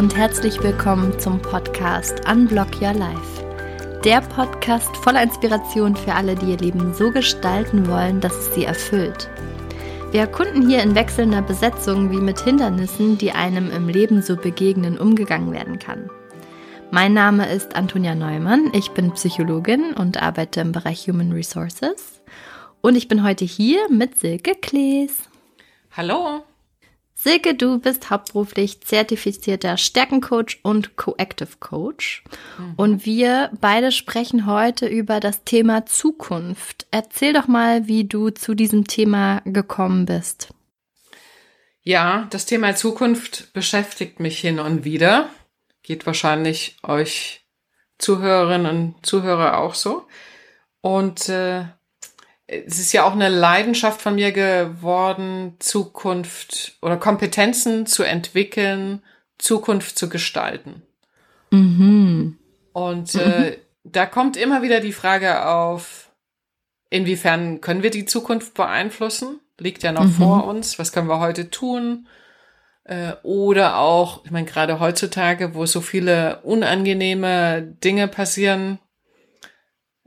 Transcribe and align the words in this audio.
Und 0.00 0.16
herzlich 0.16 0.62
willkommen 0.62 1.18
zum 1.18 1.42
Podcast 1.42 2.26
Unblock 2.26 2.80
Your 2.80 2.94
Life. 2.94 3.44
Der 4.02 4.22
Podcast 4.22 4.96
voller 4.96 5.22
Inspiration 5.22 5.94
für 5.94 6.14
alle, 6.14 6.36
die 6.36 6.52
ihr 6.52 6.56
Leben 6.56 6.94
so 6.94 7.10
gestalten 7.10 7.86
wollen, 7.86 8.18
dass 8.18 8.34
es 8.34 8.54
sie 8.54 8.64
erfüllt. 8.64 9.28
Wir 10.10 10.20
erkunden 10.20 10.66
hier 10.66 10.82
in 10.82 10.94
wechselnder 10.94 11.42
Besetzung, 11.42 12.10
wie 12.10 12.16
mit 12.16 12.40
Hindernissen, 12.40 13.18
die 13.18 13.32
einem 13.32 13.70
im 13.70 13.90
Leben 13.90 14.22
so 14.22 14.36
begegnen, 14.36 14.98
umgegangen 14.98 15.52
werden 15.52 15.78
kann. 15.78 16.08
Mein 16.90 17.12
Name 17.12 17.52
ist 17.52 17.76
Antonia 17.76 18.14
Neumann, 18.14 18.72
ich 18.72 18.92
bin 18.92 19.12
Psychologin 19.12 19.92
und 19.92 20.22
arbeite 20.22 20.62
im 20.62 20.72
Bereich 20.72 21.08
Human 21.08 21.32
Resources. 21.32 22.22
Und 22.80 22.96
ich 22.96 23.06
bin 23.06 23.22
heute 23.22 23.44
hier 23.44 23.86
mit 23.90 24.18
Silke 24.18 24.54
Klees. 24.54 25.14
Hallo. 25.94 26.42
Silke, 27.22 27.54
du 27.54 27.78
bist 27.78 28.08
hauptberuflich 28.08 28.80
zertifizierter 28.80 29.76
Stärkencoach 29.76 30.60
und 30.62 30.96
Coactive 30.96 31.58
Coach. 31.60 32.24
Mhm. 32.56 32.74
Und 32.78 33.04
wir 33.04 33.50
beide 33.60 33.92
sprechen 33.92 34.46
heute 34.46 34.86
über 34.86 35.20
das 35.20 35.44
Thema 35.44 35.84
Zukunft. 35.84 36.86
Erzähl 36.90 37.34
doch 37.34 37.46
mal, 37.46 37.86
wie 37.86 38.04
du 38.04 38.30
zu 38.30 38.54
diesem 38.54 38.86
Thema 38.86 39.42
gekommen 39.44 40.06
bist. 40.06 40.54
Ja, 41.82 42.26
das 42.30 42.46
Thema 42.46 42.74
Zukunft 42.74 43.52
beschäftigt 43.52 44.18
mich 44.18 44.38
hin 44.40 44.58
und 44.58 44.84
wieder. 44.84 45.28
Geht 45.82 46.06
wahrscheinlich 46.06 46.78
euch 46.82 47.44
Zuhörerinnen 47.98 48.94
und 48.94 49.04
Zuhörer 49.04 49.58
auch 49.58 49.74
so. 49.74 50.06
Und 50.80 51.28
äh, 51.28 51.64
es 52.50 52.80
ist 52.80 52.92
ja 52.92 53.04
auch 53.04 53.12
eine 53.12 53.28
Leidenschaft 53.28 54.02
von 54.02 54.16
mir 54.16 54.32
geworden, 54.32 55.54
Zukunft 55.60 56.76
oder 56.82 56.96
Kompetenzen 56.96 57.86
zu 57.86 58.02
entwickeln, 58.02 59.02
Zukunft 59.38 59.96
zu 59.96 60.08
gestalten. 60.08 60.82
Mhm. 61.52 62.38
Und 62.72 63.14
äh, 63.14 63.50
mhm. 63.50 63.54
da 63.84 64.06
kommt 64.06 64.36
immer 64.36 64.62
wieder 64.62 64.80
die 64.80 64.92
Frage 64.92 65.46
auf, 65.46 66.10
inwiefern 66.90 67.60
können 67.60 67.84
wir 67.84 67.90
die 67.90 68.04
Zukunft 68.04 68.54
beeinflussen? 68.54 69.38
Liegt 69.58 69.84
ja 69.84 69.92
noch 69.92 70.04
mhm. 70.04 70.12
vor 70.12 70.46
uns. 70.46 70.78
Was 70.78 70.92
können 70.92 71.08
wir 71.08 71.20
heute 71.20 71.50
tun? 71.50 72.08
Äh, 72.82 73.12
oder 73.22 73.78
auch, 73.78 74.24
ich 74.24 74.32
meine, 74.32 74.46
gerade 74.46 74.80
heutzutage, 74.80 75.54
wo 75.54 75.66
so 75.66 75.80
viele 75.80 76.40
unangenehme 76.42 77.62
Dinge 77.62 78.08
passieren, 78.08 78.80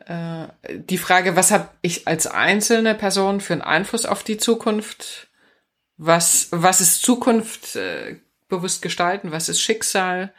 äh, 0.08 0.48
die 0.78 0.98
Frage, 0.98 1.36
was 1.36 1.52
habe 1.52 1.70
ich 1.82 2.08
als 2.08 2.28
einzelne 2.28 2.96
Person 2.96 3.42
für 3.42 3.54
einen 3.54 3.62
Einfluss 3.62 4.06
auf 4.06 4.24
die 4.24 4.38
Zukunft? 4.38 5.28
Was, 5.98 6.48
was 6.52 6.82
ist 6.82 7.02
Zukunft 7.04 7.76
äh, 7.76 8.18
bewusst 8.50 8.82
gestalten? 8.82 9.32
Was 9.32 9.50
ist 9.50 9.62
Schicksal? 9.62 10.34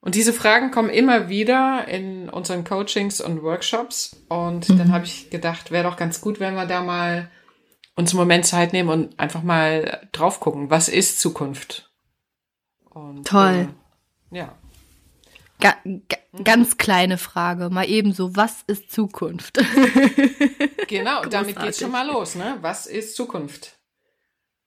Und 0.00 0.14
diese 0.14 0.32
Fragen 0.32 0.70
kommen 0.70 0.90
immer 0.90 1.28
wieder 1.28 1.88
in 1.88 2.28
unseren 2.28 2.62
Coachings 2.62 3.20
und 3.20 3.42
Workshops. 3.42 4.24
Und 4.28 4.68
mhm. 4.68 4.78
dann 4.78 4.92
habe 4.92 5.04
ich 5.04 5.30
gedacht, 5.30 5.72
wäre 5.72 5.84
doch 5.84 5.96
ganz 5.96 6.20
gut, 6.20 6.38
wenn 6.38 6.54
wir 6.54 6.66
da 6.66 6.82
mal 6.82 7.28
uns 7.96 8.12
einen 8.12 8.20
Moment 8.20 8.46
Zeit 8.46 8.72
nehmen 8.72 8.88
und 8.88 9.18
einfach 9.18 9.42
mal 9.42 10.08
drauf 10.12 10.38
gucken, 10.38 10.70
was 10.70 10.88
ist 10.88 11.20
Zukunft? 11.20 11.90
Und, 12.90 13.26
Toll. 13.26 13.68
Äh, 14.30 14.36
ja. 14.38 14.54
Ga 15.60 15.74
ga 15.84 16.16
ganz 16.44 16.76
kleine 16.76 17.18
Frage, 17.18 17.70
mal 17.70 17.88
eben 17.88 18.12
so, 18.12 18.36
was 18.36 18.62
ist 18.66 18.90
Zukunft? 18.90 19.58
genau, 20.88 21.24
damit 21.30 21.58
geht 21.58 21.76
schon 21.76 21.90
mal 21.90 22.06
los, 22.06 22.34
ne? 22.34 22.58
Was 22.60 22.86
ist 22.86 23.16
Zukunft? 23.16 23.78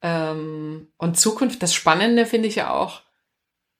Ähm, 0.01 0.87
und 0.97 1.19
Zukunft, 1.19 1.61
das 1.61 1.73
Spannende 1.73 2.25
finde 2.25 2.47
ich 2.47 2.55
ja 2.55 2.73
auch, 2.73 3.01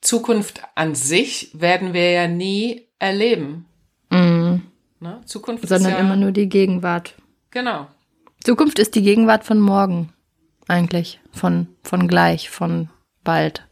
Zukunft 0.01 0.61
an 0.75 0.95
sich 0.95 1.49
werden 1.53 1.93
wir 1.93 2.11
ja 2.11 2.27
nie 2.27 2.87
erleben. 2.99 3.65
Mm. 4.09 4.57
Ne? 4.99 5.21
Zukunft 5.25 5.67
Sondern 5.67 5.93
ja, 5.93 5.97
immer 5.99 6.15
nur 6.15 6.31
die 6.31 6.49
Gegenwart. 6.49 7.15
Genau. 7.51 7.87
Zukunft 8.43 8.79
ist 8.79 8.95
die 8.95 9.01
Gegenwart 9.01 9.43
von 9.43 9.59
morgen, 9.59 10.13
eigentlich. 10.67 11.19
Von, 11.31 11.67
von 11.83 12.07
gleich, 12.07 12.49
von 12.49 12.89
bald. 13.23 13.65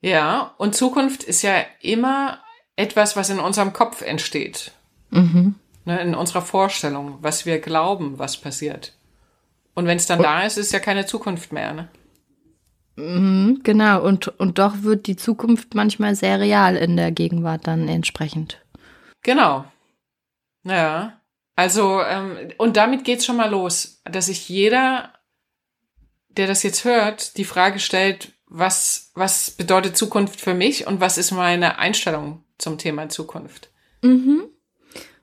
Ja, 0.00 0.54
und 0.56 0.74
Zukunft 0.74 1.22
ist 1.22 1.42
ja 1.42 1.64
immer 1.80 2.38
etwas, 2.80 3.16
was 3.16 3.30
in 3.30 3.38
unserem 3.38 3.72
Kopf 3.72 4.02
entsteht. 4.02 4.72
Mhm. 5.10 5.54
Ne, 5.84 6.00
in 6.00 6.14
unserer 6.14 6.42
Vorstellung, 6.42 7.18
was 7.20 7.46
wir 7.46 7.58
glauben, 7.58 8.18
was 8.18 8.36
passiert. 8.36 8.94
Und 9.74 9.86
wenn 9.86 9.96
es 9.96 10.06
dann 10.06 10.22
da 10.22 10.42
ist, 10.42 10.58
ist 10.58 10.72
ja 10.72 10.78
keine 10.78 11.06
Zukunft 11.06 11.52
mehr. 11.52 11.72
Ne? 11.72 11.88
Mhm, 12.96 13.60
genau, 13.62 14.02
und, 14.02 14.28
und 14.28 14.58
doch 14.58 14.82
wird 14.82 15.06
die 15.06 15.16
Zukunft 15.16 15.74
manchmal 15.74 16.14
sehr 16.14 16.38
real 16.38 16.76
in 16.76 16.96
der 16.96 17.12
Gegenwart 17.12 17.66
dann 17.66 17.88
entsprechend. 17.88 18.60
Genau. 19.22 19.64
Ja. 20.64 21.20
Also, 21.56 22.02
ähm, 22.02 22.52
und 22.58 22.76
damit 22.76 23.04
geht's 23.04 23.24
schon 23.24 23.36
mal 23.36 23.50
los, 23.50 24.02
dass 24.04 24.26
sich 24.26 24.48
jeder, 24.48 25.12
der 26.28 26.46
das 26.46 26.62
jetzt 26.62 26.84
hört, 26.84 27.36
die 27.36 27.44
Frage 27.44 27.78
stellt, 27.78 28.32
was, 28.50 29.12
was 29.14 29.52
bedeutet 29.52 29.96
Zukunft 29.96 30.40
für 30.40 30.54
mich 30.54 30.86
und 30.86 31.00
was 31.00 31.16
ist 31.16 31.30
meine 31.30 31.78
Einstellung 31.78 32.44
zum 32.58 32.76
Thema 32.76 33.08
Zukunft. 33.08 33.70
Mhm. 34.02 34.42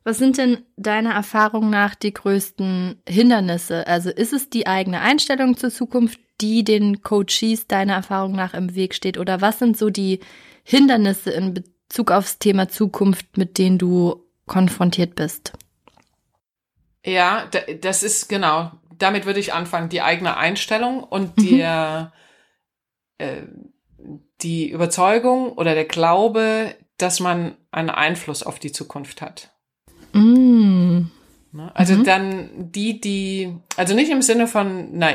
Was 0.03 0.17
sind 0.17 0.37
denn 0.37 0.63
deiner 0.77 1.11
Erfahrung 1.11 1.69
nach 1.69 1.93
die 1.93 2.13
größten 2.13 3.01
Hindernisse? 3.07 3.85
Also 3.85 4.09
ist 4.09 4.31
es 4.31 4.49
die 4.49 4.65
eigene 4.65 5.01
Einstellung 5.01 5.57
zur 5.57 5.69
Zukunft, 5.69 6.19
die 6.39 6.63
den 6.63 7.01
Coaches 7.01 7.67
deiner 7.67 7.95
Erfahrung 7.95 8.31
nach 8.31 8.53
im 8.53 8.73
Weg 8.73 8.95
steht? 8.95 9.17
Oder 9.17 9.41
was 9.41 9.59
sind 9.59 9.77
so 9.77 9.89
die 9.89 10.21
Hindernisse 10.63 11.31
in 11.31 11.53
Bezug 11.53 12.11
aufs 12.11 12.39
Thema 12.39 12.69
Zukunft, 12.69 13.37
mit 13.37 13.57
denen 13.57 13.77
du 13.77 14.23
konfrontiert 14.45 15.15
bist? 15.15 15.51
Ja, 17.05 17.49
das 17.81 18.03
ist 18.03 18.29
genau. 18.29 18.71
Damit 18.97 19.25
würde 19.25 19.41
ich 19.41 19.53
anfangen. 19.53 19.89
Die 19.89 20.01
eigene 20.01 20.37
Einstellung 20.37 21.03
und 21.03 21.37
mhm. 21.37 21.57
der, 21.57 22.13
äh, 23.17 23.43
die 24.41 24.69
Überzeugung 24.69 25.53
oder 25.53 25.73
der 25.73 25.85
Glaube, 25.85 26.75
dass 26.97 27.19
man 27.19 27.55
einen 27.71 27.89
Einfluss 27.89 28.43
auf 28.43 28.59
die 28.59 28.71
Zukunft 28.71 29.21
hat. 29.21 29.51
Mm. 30.13 31.05
Ne? 31.51 31.71
Also 31.73 31.95
mhm. 31.95 32.03
dann 32.03 32.49
die, 32.71 33.01
die, 33.01 33.55
also 33.75 33.95
nicht 33.95 34.11
im 34.11 34.21
Sinne 34.21 34.47
von 34.47 34.89
na, 34.93 35.11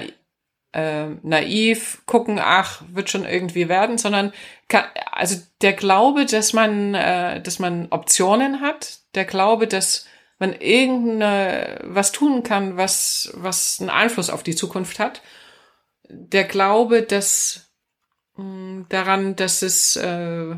äh, 0.72 1.10
naiv 1.22 2.02
gucken, 2.06 2.38
ach, 2.40 2.82
wird 2.92 3.10
schon 3.10 3.24
irgendwie 3.24 3.68
werden, 3.68 3.98
sondern 3.98 4.32
kann, 4.68 4.84
also 5.10 5.36
der 5.60 5.74
Glaube, 5.74 6.26
dass 6.26 6.52
man, 6.52 6.94
äh, 6.94 7.42
dass 7.42 7.58
man 7.58 7.88
Optionen 7.90 8.60
hat, 8.60 9.00
der 9.14 9.24
Glaube, 9.24 9.66
dass 9.66 10.06
man 10.38 10.54
irgendeine 10.54 11.80
was 11.84 12.10
tun 12.10 12.42
kann, 12.42 12.76
was 12.76 13.32
was 13.36 13.80
einen 13.80 13.90
Einfluss 13.90 14.30
auf 14.30 14.42
die 14.42 14.56
Zukunft 14.56 14.98
hat, 14.98 15.22
der 16.08 16.44
Glaube, 16.44 17.02
dass 17.02 17.71
daran, 18.88 19.36
dass 19.36 19.62
es 19.62 19.96
äh, 19.96 20.56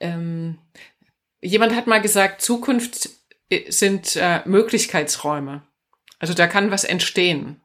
ähm, 0.00 0.58
jemand 1.40 1.74
hat 1.74 1.86
mal 1.86 2.00
gesagt, 2.00 2.42
Zukunft 2.42 3.10
äh, 3.50 3.70
sind 3.70 4.16
äh, 4.16 4.40
Möglichkeitsräume. 4.44 5.62
Also 6.18 6.34
da 6.34 6.46
kann 6.46 6.70
was 6.70 6.84
entstehen. 6.84 7.60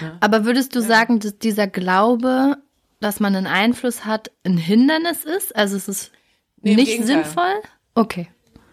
Ja. 0.00 0.16
Aber 0.20 0.44
würdest 0.44 0.74
du 0.74 0.80
ja. 0.80 0.86
sagen, 0.86 1.20
dass 1.20 1.38
dieser 1.38 1.66
Glaube, 1.66 2.56
dass 3.00 3.20
man 3.20 3.36
einen 3.36 3.46
Einfluss 3.46 4.04
hat, 4.04 4.30
ein 4.44 4.56
Hindernis 4.56 5.24
ist? 5.24 5.54
Also 5.54 5.76
es 5.76 5.88
ist 5.88 6.12
nee, 6.60 6.74
nicht 6.74 7.02
sinnvoll? 7.04 7.60
Okay. 7.94 8.28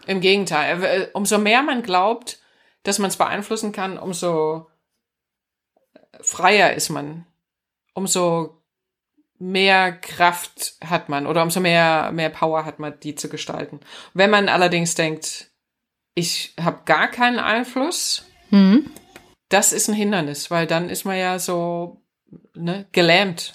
Im 0.08 0.22
Gegenteil. 0.22 0.84
Äh, 0.84 1.08
umso 1.14 1.38
mehr 1.38 1.64
man 1.64 1.84
glaubt, 1.84 2.40
dass 2.84 3.00
man 3.00 3.10
es 3.10 3.18
beeinflussen 3.18 3.72
kann, 3.72 3.98
umso 3.98 4.68
freier 6.22 6.74
ist 6.74 6.90
man. 6.90 7.26
Umso 7.94 8.62
mehr 9.40 9.92
Kraft 9.92 10.76
hat 10.84 11.10
man 11.10 11.28
oder 11.28 11.44
umso 11.44 11.60
mehr, 11.60 12.12
mehr 12.14 12.30
Power 12.30 12.66
hat 12.66 12.80
man, 12.80 13.00
die 13.02 13.16
zu 13.16 13.30
gestalten. 13.30 13.80
Wenn 14.14 14.30
man 14.30 14.50
allerdings 14.50 14.96
denkt, 14.96 15.52
ich 16.14 16.54
habe 16.60 16.80
gar 16.86 17.08
keinen 17.08 17.40
Einfluss, 17.40 18.26
mhm. 18.50 18.90
das 19.50 19.74
ist 19.74 19.90
ein 19.90 19.96
Hindernis, 19.96 20.50
weil 20.50 20.68
dann 20.68 20.90
ist 20.90 21.06
man 21.06 21.18
ja 21.18 21.40
so 21.40 22.02
ne, 22.54 22.86
gelähmt. 22.92 23.54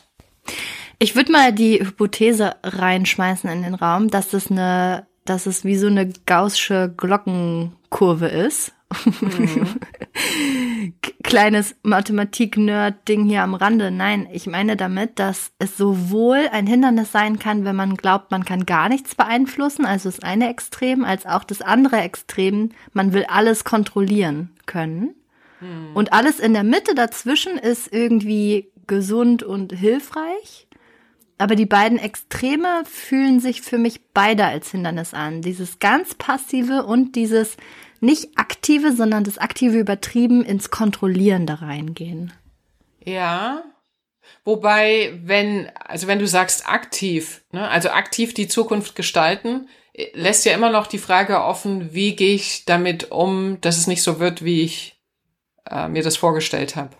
Ich 0.98 1.16
würde 1.16 1.32
mal 1.32 1.52
die 1.52 1.80
Hypothese 1.80 2.56
reinschmeißen 2.62 3.48
in 3.48 3.62
den 3.62 3.74
Raum, 3.74 4.08
dass 4.08 4.34
es 4.34 4.50
eine, 4.50 5.06
dass 5.24 5.46
es 5.46 5.64
wie 5.64 5.76
so 5.76 5.86
eine 5.86 6.12
gaußsche 6.26 6.92
Glockenkurve 6.94 8.28
ist. 8.28 8.72
Mhm. 9.20 9.76
kleines 11.22 11.76
Mathematik-Nerd-Ding 11.82 13.24
hier 13.26 13.42
am 13.42 13.54
Rande. 13.54 13.90
Nein, 13.90 14.28
ich 14.32 14.46
meine 14.46 14.76
damit, 14.76 15.18
dass 15.18 15.52
es 15.58 15.76
sowohl 15.76 16.48
ein 16.50 16.66
Hindernis 16.66 17.12
sein 17.12 17.38
kann, 17.38 17.64
wenn 17.64 17.76
man 17.76 17.96
glaubt, 17.96 18.30
man 18.30 18.44
kann 18.44 18.66
gar 18.66 18.88
nichts 18.88 19.14
beeinflussen, 19.14 19.84
also 19.84 20.08
das 20.08 20.20
eine 20.20 20.48
Extrem, 20.50 21.04
als 21.04 21.26
auch 21.26 21.44
das 21.44 21.62
andere 21.62 21.98
Extrem, 21.98 22.70
man 22.92 23.12
will 23.12 23.24
alles 23.28 23.62
kontrollieren 23.64 24.50
können. 24.66 25.14
Hm. 25.60 25.94
Und 25.94 26.12
alles 26.12 26.40
in 26.40 26.52
der 26.52 26.64
Mitte 26.64 26.94
dazwischen 26.94 27.58
ist 27.58 27.92
irgendwie 27.92 28.72
gesund 28.88 29.44
und 29.44 29.72
hilfreich. 29.72 30.66
aber 31.40 31.56
die 31.56 31.66
beiden 31.66 31.98
Extreme 31.98 32.82
fühlen 32.84 33.40
sich 33.40 33.62
für 33.62 33.78
mich 33.78 34.00
beide 34.12 34.44
als 34.44 34.72
Hindernis 34.72 35.14
an. 35.14 35.40
Dieses 35.40 35.78
ganz 35.78 36.14
passive 36.14 36.84
und 36.84 37.16
dieses 37.16 37.56
nicht 38.00 38.36
aktive, 38.36 38.92
sondern 38.92 39.24
das 39.24 39.38
aktive 39.38 39.78
übertrieben 39.78 40.44
ins 40.44 40.70
Kontrollierende 40.70 41.60
reingehen. 41.62 42.32
Ja. 43.04 43.62
Wobei, 44.44 45.18
wenn, 45.22 45.70
also 45.74 46.06
wenn 46.06 46.18
du 46.18 46.26
sagst 46.26 46.68
aktiv, 46.68 47.42
ne, 47.52 47.68
also 47.68 47.90
aktiv 47.90 48.32
die 48.34 48.48
Zukunft 48.48 48.94
gestalten, 48.94 49.68
lässt 50.14 50.44
ja 50.44 50.54
immer 50.54 50.70
noch 50.70 50.86
die 50.86 50.98
Frage 50.98 51.42
offen, 51.42 51.92
wie 51.92 52.16
gehe 52.16 52.34
ich 52.34 52.64
damit 52.64 53.10
um, 53.10 53.60
dass 53.60 53.76
es 53.76 53.86
nicht 53.86 54.02
so 54.02 54.20
wird, 54.20 54.44
wie 54.44 54.62
ich 54.62 55.00
äh, 55.68 55.88
mir 55.88 56.02
das 56.02 56.16
vorgestellt 56.16 56.76
habe. 56.76 56.90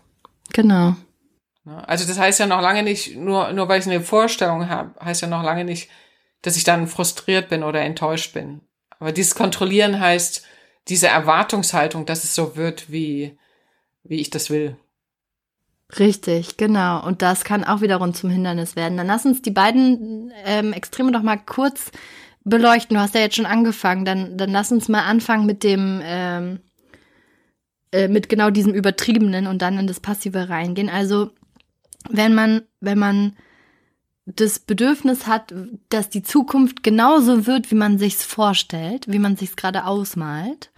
Genau. 0.53 0.97
Also 1.65 2.07
das 2.07 2.19
heißt 2.19 2.41
ja 2.41 2.47
noch 2.47 2.61
lange 2.61 2.83
nicht, 2.83 3.17
nur, 3.17 3.53
nur 3.53 3.69
weil 3.69 3.81
ich 3.81 3.87
eine 3.87 4.01
Vorstellung 4.01 4.69
habe, 4.69 4.99
heißt 5.05 5.23
ja 5.23 5.29
noch 5.29 5.43
lange 5.43 5.65
nicht, 5.65 5.89
dass 6.43 6.57
ich 6.57 6.65
dann 6.65 6.89
frustriert 6.89 7.49
bin 7.49 7.63
oder 7.63 7.81
enttäuscht 7.83 8.33
bin. 8.33 8.63
Aber 8.99 9.13
dieses 9.13 9.35
Kontrollieren 9.35 10.01
heißt, 10.01 10.47
diese 10.91 11.07
Erwartungshaltung, 11.07 12.05
dass 12.05 12.25
es 12.25 12.35
so 12.35 12.57
wird, 12.57 12.91
wie, 12.91 13.39
wie 14.03 14.21
ich 14.21 14.31
das 14.31 14.51
will. 14.51 14.77
Richtig, 15.99 16.57
genau. 16.57 17.05
Und 17.05 17.23
das 17.23 17.45
kann 17.45 17.65
auch 17.65 17.81
wiederum 17.81 18.13
zum 18.15 18.31
Hindernis 18.31 18.77
werden. 18.77 18.97
Dann 18.97 19.07
lass 19.07 19.25
uns 19.25 19.43
die 19.43 19.51
beiden 19.51 20.33
ähm, 20.45 20.73
Extreme 20.73 21.13
doch 21.13 21.23
mal 21.23 21.37
kurz 21.37 21.91
beleuchten. 22.45 22.95
Du 22.97 23.01
hast 23.01 23.15
ja 23.15 23.21
jetzt 23.21 23.37
schon 23.37 23.47
angefangen. 23.47 24.05
Dann, 24.05 24.37
dann 24.37 24.51
lass 24.51 24.71
uns 24.71 24.89
mal 24.89 25.03
anfangen 25.03 25.47
mit 25.47 25.65
dem, 25.65 26.01
ähm, 26.05 26.61
äh, 27.93 28.09
mit 28.09 28.29
genau 28.29 28.51
diesem 28.51 28.75
Übertriebenen 28.75 29.47
und 29.47 29.63
dann 29.63 29.79
in 29.79 29.87
das 29.87 30.01
Passive 30.01 30.49
reingehen. 30.49 30.89
Also, 30.89 31.31
wenn 32.09 32.35
man, 32.35 32.63
wenn 32.81 32.99
man 32.99 33.37
das 34.27 34.61
Bedürfnis 34.61 35.27
hat, 35.27 35.53
dass 35.89 36.09
die 36.09 36.23
Zukunft 36.23 36.83
genauso 36.83 37.47
wird, 37.47 37.71
wie 37.71 37.77
man 37.77 37.99
sich's 37.99 38.25
vorstellt, 38.25 39.07
wie 39.09 39.19
man 39.19 39.37
sich's 39.37 39.57
gerade 39.57 39.87
ausmalt 39.87 40.71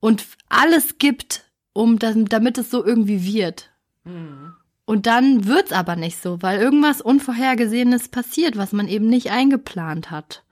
und 0.00 0.24
alles 0.48 0.98
gibt, 0.98 1.44
um 1.72 1.98
das, 1.98 2.16
damit 2.16 2.58
es 2.58 2.70
so 2.70 2.84
irgendwie 2.84 3.24
wird. 3.24 3.70
Mhm. 4.04 4.54
Und 4.84 5.06
dann 5.06 5.46
wird's 5.46 5.72
aber 5.72 5.96
nicht 5.96 6.20
so, 6.22 6.40
weil 6.40 6.60
irgendwas 6.60 7.02
Unvorhergesehenes 7.02 8.08
passiert, 8.08 8.56
was 8.56 8.72
man 8.72 8.88
eben 8.88 9.06
nicht 9.06 9.30
eingeplant 9.30 10.10
hat. 10.10 10.44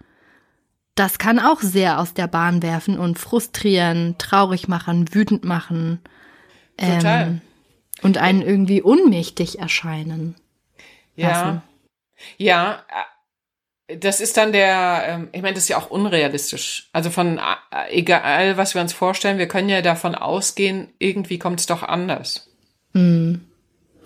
Das 0.94 1.18
kann 1.18 1.38
auch 1.38 1.60
sehr 1.60 1.98
aus 1.98 2.14
der 2.14 2.26
Bahn 2.26 2.62
werfen 2.62 2.98
und 2.98 3.18
frustrieren, 3.18 4.16
traurig 4.18 4.68
machen, 4.68 5.14
wütend 5.14 5.44
machen. 5.44 6.00
Total. 6.76 7.26
Ähm, 7.26 7.40
und 8.02 8.18
einen 8.18 8.42
irgendwie 8.42 8.82
ohnmächtig 8.82 9.58
erscheinen. 9.58 10.36
Ja. 11.14 11.28
Lassen. 11.28 11.62
Ja, 12.38 12.84
äh, 12.88 13.15
das 13.88 14.20
ist 14.20 14.36
dann 14.36 14.52
der, 14.52 15.04
ähm, 15.06 15.28
ich 15.32 15.42
meine, 15.42 15.54
das 15.54 15.64
ist 15.64 15.68
ja 15.68 15.78
auch 15.78 15.90
unrealistisch. 15.90 16.88
Also 16.92 17.10
von 17.10 17.38
äh, 17.38 17.42
egal, 17.90 18.56
was 18.56 18.74
wir 18.74 18.82
uns 18.82 18.92
vorstellen, 18.92 19.38
wir 19.38 19.48
können 19.48 19.68
ja 19.68 19.82
davon 19.82 20.14
ausgehen, 20.14 20.88
irgendwie 20.98 21.38
kommt 21.38 21.60
es 21.60 21.66
doch 21.66 21.82
anders. 21.82 22.48
Mhm. 22.92 23.42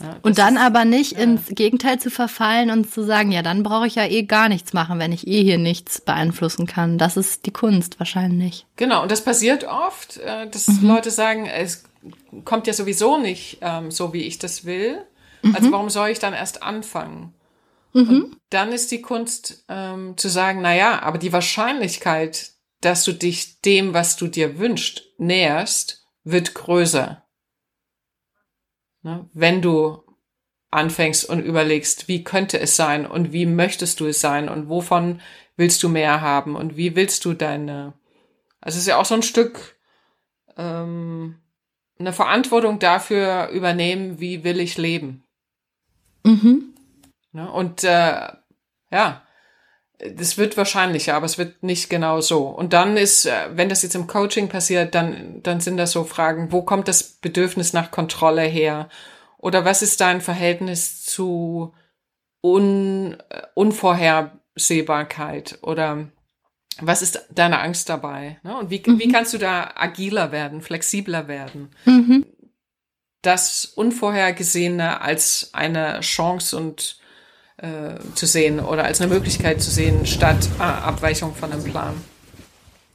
Ja, 0.00 0.16
und 0.22 0.38
dann 0.38 0.56
ist, 0.56 0.62
aber 0.62 0.84
nicht 0.84 1.12
ja. 1.12 1.18
ins 1.18 1.46
Gegenteil 1.48 1.98
zu 1.98 2.10
verfallen 2.10 2.70
und 2.70 2.90
zu 2.90 3.04
sagen, 3.04 3.32
ja, 3.32 3.42
dann 3.42 3.62
brauche 3.62 3.86
ich 3.86 3.96
ja 3.96 4.06
eh 4.06 4.22
gar 4.22 4.48
nichts 4.48 4.72
machen, 4.72 4.98
wenn 4.98 5.12
ich 5.12 5.26
eh 5.26 5.42
hier 5.42 5.58
nichts 5.58 6.00
beeinflussen 6.00 6.66
kann. 6.66 6.96
Das 6.96 7.16
ist 7.16 7.46
die 7.46 7.50
Kunst 7.50 7.98
wahrscheinlich. 7.98 8.66
Genau, 8.76 9.02
und 9.02 9.10
das 9.10 9.24
passiert 9.24 9.64
oft, 9.64 10.18
äh, 10.18 10.48
dass 10.48 10.68
mhm. 10.68 10.88
Leute 10.88 11.10
sagen, 11.10 11.46
es 11.46 11.84
kommt 12.44 12.66
ja 12.66 12.72
sowieso 12.72 13.18
nicht 13.18 13.58
ähm, 13.60 13.90
so, 13.90 14.12
wie 14.12 14.22
ich 14.22 14.38
das 14.38 14.64
will. 14.64 14.98
Mhm. 15.42 15.54
Also 15.54 15.72
warum 15.72 15.90
soll 15.90 16.10
ich 16.10 16.18
dann 16.18 16.34
erst 16.34 16.62
anfangen? 16.62 17.34
Mhm. 17.92 18.36
Dann 18.50 18.72
ist 18.72 18.90
die 18.90 19.02
Kunst 19.02 19.64
ähm, 19.68 20.16
zu 20.16 20.28
sagen, 20.28 20.60
na 20.62 20.74
ja, 20.74 21.02
aber 21.02 21.18
die 21.18 21.32
Wahrscheinlichkeit, 21.32 22.52
dass 22.80 23.04
du 23.04 23.12
dich 23.12 23.60
dem, 23.60 23.94
was 23.94 24.16
du 24.16 24.26
dir 24.26 24.58
wünschst, 24.58 25.04
näherst, 25.18 26.06
wird 26.24 26.54
größer. 26.54 27.24
Ne? 29.02 29.28
Wenn 29.32 29.62
du 29.62 30.02
anfängst 30.70 31.28
und 31.28 31.40
überlegst, 31.40 32.08
wie 32.08 32.22
könnte 32.22 32.60
es 32.60 32.76
sein 32.76 33.06
und 33.06 33.32
wie 33.32 33.46
möchtest 33.46 34.00
du 34.00 34.06
es 34.06 34.20
sein 34.20 34.48
und 34.48 34.68
wovon 34.68 35.20
willst 35.56 35.82
du 35.82 35.88
mehr 35.88 36.20
haben 36.20 36.56
und 36.56 36.76
wie 36.76 36.94
willst 36.94 37.24
du 37.24 37.34
deine, 37.34 37.94
also 38.60 38.76
es 38.76 38.82
ist 38.82 38.88
ja 38.88 38.96
auch 38.98 39.04
so 39.04 39.14
ein 39.14 39.22
Stück 39.22 39.76
ähm, 40.56 41.36
eine 41.98 42.12
Verantwortung 42.12 42.78
dafür 42.78 43.48
übernehmen, 43.48 44.20
wie 44.20 44.44
will 44.44 44.60
ich 44.60 44.78
leben. 44.78 45.24
Mhm. 46.24 46.74
Ne? 47.32 47.50
Und 47.50 47.84
äh, 47.84 48.28
ja, 48.90 49.22
das 50.16 50.38
wird 50.38 50.56
wahrscheinlicher, 50.56 51.14
aber 51.14 51.26
es 51.26 51.38
wird 51.38 51.62
nicht 51.62 51.90
genau 51.90 52.20
so. 52.20 52.46
Und 52.46 52.72
dann 52.72 52.96
ist, 52.96 53.26
äh, 53.26 53.48
wenn 53.52 53.68
das 53.68 53.82
jetzt 53.82 53.94
im 53.94 54.06
Coaching 54.06 54.48
passiert, 54.48 54.94
dann, 54.94 55.42
dann 55.42 55.60
sind 55.60 55.76
das 55.76 55.92
so 55.92 56.04
Fragen, 56.04 56.52
wo 56.52 56.62
kommt 56.62 56.88
das 56.88 57.02
Bedürfnis 57.02 57.72
nach 57.72 57.90
Kontrolle 57.90 58.42
her? 58.42 58.88
Oder 59.38 59.64
was 59.64 59.82
ist 59.82 60.00
dein 60.00 60.20
Verhältnis 60.20 61.04
zu 61.04 61.74
Un, 62.42 63.18
äh, 63.28 63.42
Unvorhersehbarkeit? 63.54 65.58
Oder 65.62 66.08
was 66.80 67.02
ist 67.02 67.26
deine 67.30 67.60
Angst 67.60 67.88
dabei? 67.90 68.38
Ne? 68.42 68.56
Und 68.56 68.70
wie, 68.70 68.82
mhm. 68.84 68.98
wie 68.98 69.08
kannst 69.08 69.34
du 69.34 69.38
da 69.38 69.72
agiler 69.74 70.32
werden, 70.32 70.62
flexibler 70.62 71.28
werden? 71.28 71.70
Mhm. 71.84 72.24
Das 73.22 73.66
Unvorhergesehene 73.66 75.02
als 75.02 75.50
eine 75.52 76.00
Chance 76.00 76.56
und 76.56 76.99
äh, 77.62 77.94
zu 78.14 78.26
sehen 78.26 78.60
oder 78.60 78.84
als 78.84 79.00
eine 79.00 79.12
Möglichkeit 79.12 79.60
zu 79.62 79.70
sehen, 79.70 80.06
statt 80.06 80.48
äh, 80.58 80.62
Abweichung 80.62 81.34
von 81.34 81.52
einem 81.52 81.64
Plan. 81.64 81.94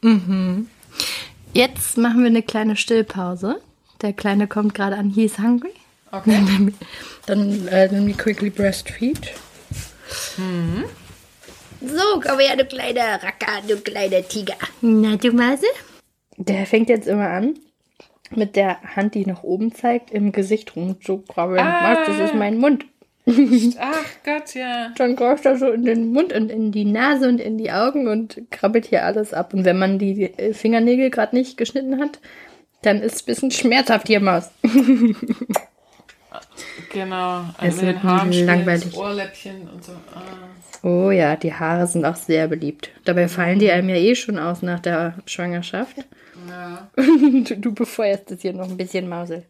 Mhm. 0.02 0.70
Jetzt 1.54 1.98
machen 1.98 2.22
wir 2.22 2.28
eine 2.28 2.44
kleine 2.44 2.76
Stillpause. 2.76 3.62
Der 4.02 4.14
Kleine 4.14 4.48
kommt 4.48 4.74
gerade 4.74 4.98
an. 4.98 5.10
He 5.10 5.26
is 5.26 5.38
hungry. 5.38 5.74
Okay. 6.12 6.74
Dann 7.26 7.68
äh, 7.68 7.88
let 7.88 8.04
me 8.04 8.14
quickly 8.14 8.50
breastfeed. 8.50 9.34
Mhm. 10.38 10.86
So, 11.82 12.20
komm 12.22 12.40
her, 12.40 12.56
du 12.58 12.66
kleiner 12.66 13.22
Racker, 13.22 13.62
du 13.68 13.78
kleiner 13.78 14.28
Tiger. 14.28 14.56
Na, 14.82 15.16
du 15.18 15.32
Mase? 15.32 15.66
Der 16.38 16.66
fängt 16.66 16.90
jetzt 16.90 17.08
immer 17.08 17.30
an, 17.30 17.56
mit 18.32 18.56
der 18.56 18.82
Hand, 18.96 19.16
die 19.16 19.26
nach 19.26 19.44
oben 19.44 19.74
zeigt, 19.74 20.12
im 20.12 20.32
Gesicht 20.32 20.76
rumzukrabbeln. 20.76 21.60
Ah. 21.60 22.06
Das 22.06 22.20
ist 22.20 22.34
mein 22.34 22.58
Mund. 22.58 22.86
Ach 23.80 24.06
Gott, 24.24 24.54
ja. 24.54 24.92
Dann 24.98 25.16
greift 25.16 25.46
er 25.46 25.58
so 25.58 25.72
in 25.72 25.84
den 25.84 26.12
Mund 26.14 26.32
und 26.32 26.52
in 26.52 26.72
die 26.72 26.86
Nase 26.86 27.28
und 27.28 27.42
in 27.42 27.58
die 27.58 27.72
Augen 27.72 28.08
und 28.08 28.40
krabbelt 28.52 28.86
hier 28.86 29.04
alles 29.04 29.34
ab. 29.34 29.54
Und 29.54 29.66
wenn 29.66 29.80
man 29.80 29.98
die 29.98 30.32
Fingernägel 30.54 31.10
gerade 31.10 31.36
nicht 31.36 31.58
geschnitten 31.58 32.00
hat, 32.00 32.20
dann 32.84 33.02
ist 33.02 33.16
es 33.16 33.24
ein 33.24 33.26
bisschen 33.26 33.52
schmerzhaft 33.52 34.08
hier 34.08 34.20
Maus. 34.20 34.52
genau. 36.94 37.46
Es 37.60 37.82
wird 37.82 38.04
langweilig. 38.04 38.96
Ohrläppchen 38.96 39.70
und 39.70 39.84
so. 39.84 39.94
Ah. 40.14 40.22
Oh 40.84 41.10
ja, 41.10 41.36
die 41.36 41.52
Haare 41.52 41.88
sind 41.88 42.06
auch 42.06 42.16
sehr 42.16 42.48
beliebt. 42.48 42.92
Dabei 43.06 43.28
fallen 43.28 43.58
die 43.58 43.72
einem 43.72 43.90
ja 43.90 43.96
eh 43.96 44.14
schon 44.14 44.38
aus 44.38 44.62
nach 44.62 44.80
der 44.80 45.16
Schwangerschaft. 45.26 45.96
Ja. 46.48 46.92
du, 46.96 47.58
du 47.58 47.74
befeuerst 47.74 48.30
es 48.30 48.44
hier 48.44 48.54
noch 48.54 48.70
ein 48.70 48.78
bisschen, 48.78 49.10
Mausel. 49.10 49.46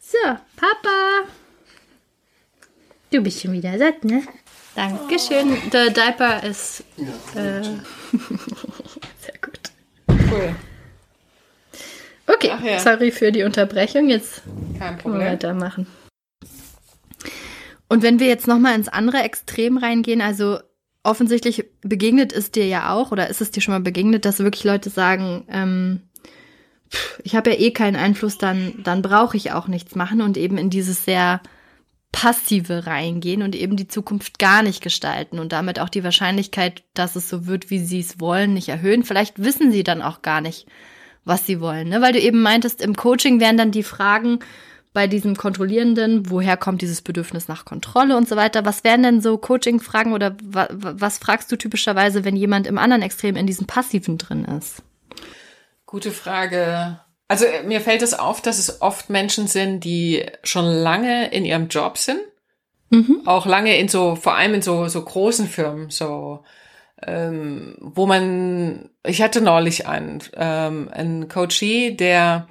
So, 0.00 0.16
Papa. 0.56 1.28
Du 3.12 3.20
bist 3.20 3.42
schon 3.42 3.52
wieder 3.52 3.78
satt, 3.78 4.04
ne? 4.04 4.22
Dankeschön. 4.74 5.52
Oh. 5.52 5.70
Der 5.70 5.90
Diaper 5.90 6.42
ist. 6.44 6.82
Ja, 6.96 7.58
äh, 7.58 7.62
sehr 9.20 9.34
gut. 9.42 9.60
Cool. 10.08 10.54
Okay, 12.26 12.52
ja. 12.64 12.78
sorry 12.78 13.10
für 13.10 13.30
die 13.30 13.42
Unterbrechung. 13.42 14.08
Jetzt 14.08 14.40
Kein 14.78 14.96
Problem. 14.96 15.20
wir 15.20 15.32
weitermachen. 15.32 15.86
Und 17.86 18.02
wenn 18.02 18.18
wir 18.18 18.28
jetzt 18.28 18.46
nochmal 18.46 18.74
ins 18.76 18.88
andere 18.88 19.18
Extrem 19.18 19.76
reingehen, 19.76 20.22
also 20.22 20.60
offensichtlich 21.02 21.66
begegnet 21.82 22.32
es 22.32 22.50
dir 22.50 22.66
ja 22.66 22.94
auch, 22.94 23.12
oder 23.12 23.28
ist 23.28 23.42
es 23.42 23.50
dir 23.50 23.60
schon 23.60 23.74
mal 23.74 23.80
begegnet, 23.80 24.24
dass 24.24 24.38
wirklich 24.38 24.64
Leute 24.64 24.88
sagen, 24.88 25.44
ähm, 25.50 26.00
ich 27.24 27.36
habe 27.36 27.50
ja 27.50 27.58
eh 27.58 27.72
keinen 27.72 27.96
Einfluss, 27.96 28.38
dann, 28.38 28.82
dann 28.82 29.02
brauche 29.02 29.36
ich 29.36 29.52
auch 29.52 29.68
nichts 29.68 29.96
machen 29.96 30.22
und 30.22 30.38
eben 30.38 30.56
in 30.56 30.70
dieses 30.70 31.04
sehr 31.04 31.42
passive 32.12 32.86
reingehen 32.86 33.42
und 33.42 33.54
eben 33.54 33.76
die 33.76 33.88
Zukunft 33.88 34.38
gar 34.38 34.62
nicht 34.62 34.82
gestalten 34.82 35.38
und 35.38 35.52
damit 35.52 35.80
auch 35.80 35.88
die 35.88 36.04
Wahrscheinlichkeit, 36.04 36.84
dass 36.94 37.16
es 37.16 37.28
so 37.28 37.46
wird, 37.46 37.70
wie 37.70 37.78
sie 37.78 38.00
es 38.00 38.20
wollen, 38.20 38.54
nicht 38.54 38.68
erhöhen. 38.68 39.02
Vielleicht 39.02 39.42
wissen 39.42 39.72
sie 39.72 39.82
dann 39.82 40.02
auch 40.02 40.22
gar 40.22 40.40
nicht, 40.40 40.66
was 41.24 41.46
sie 41.46 41.60
wollen, 41.60 41.88
ne? 41.88 42.02
Weil 42.02 42.12
du 42.12 42.20
eben 42.20 42.42
meintest, 42.42 42.80
im 42.82 42.94
Coaching 42.94 43.40
wären 43.40 43.56
dann 43.56 43.70
die 43.70 43.82
Fragen, 43.82 44.40
bei 44.92 45.06
diesem 45.06 45.36
Kontrollierenden, 45.36 46.30
woher 46.30 46.56
kommt 46.56 46.82
dieses 46.82 47.00
Bedürfnis 47.00 47.48
nach 47.48 47.64
Kontrolle 47.64 48.16
und 48.16 48.28
so 48.28 48.36
weiter. 48.36 48.64
Was 48.64 48.84
wären 48.84 49.02
denn 49.02 49.20
so 49.20 49.38
Coaching-Fragen 49.38 50.12
oder 50.12 50.36
wa 50.42 50.68
was 50.70 51.18
fragst 51.18 51.50
du 51.50 51.56
typischerweise, 51.56 52.24
wenn 52.24 52.36
jemand 52.36 52.66
im 52.66 52.78
anderen 52.78 53.02
Extrem 53.02 53.36
in 53.36 53.46
diesem 53.46 53.66
Passiven 53.66 54.18
drin 54.18 54.44
ist? 54.44 54.82
Gute 55.86 56.10
Frage. 56.10 57.00
Also 57.32 57.46
äh, 57.46 57.62
mir 57.62 57.80
fällt 57.80 58.02
es 58.02 58.14
auf, 58.14 58.40
dass 58.40 58.58
es 58.58 58.80
oft 58.80 59.10
Menschen 59.10 59.46
sind, 59.46 59.84
die 59.84 60.24
schon 60.44 60.66
lange 60.66 61.32
in 61.32 61.44
ihrem 61.44 61.68
Job 61.68 61.98
sind 61.98 62.20
Mhm. 62.92 63.22
Auch 63.24 63.46
lange 63.46 63.78
in 63.78 63.88
so, 63.88 64.16
vor 64.16 64.36
allem 64.36 64.52
in 64.54 64.62
so, 64.62 64.86
so 64.86 65.02
großen 65.02 65.48
Firmen, 65.48 65.88
so, 65.88 66.44
ähm, 67.04 67.74
wo 67.80 68.04
man, 68.04 68.90
ich 69.06 69.22
hatte 69.22 69.40
neulich 69.40 69.86
einen, 69.86 70.22
ähm, 70.36 70.90
einen 70.92 71.28
Coachie, 71.28 71.96
der 71.96 72.48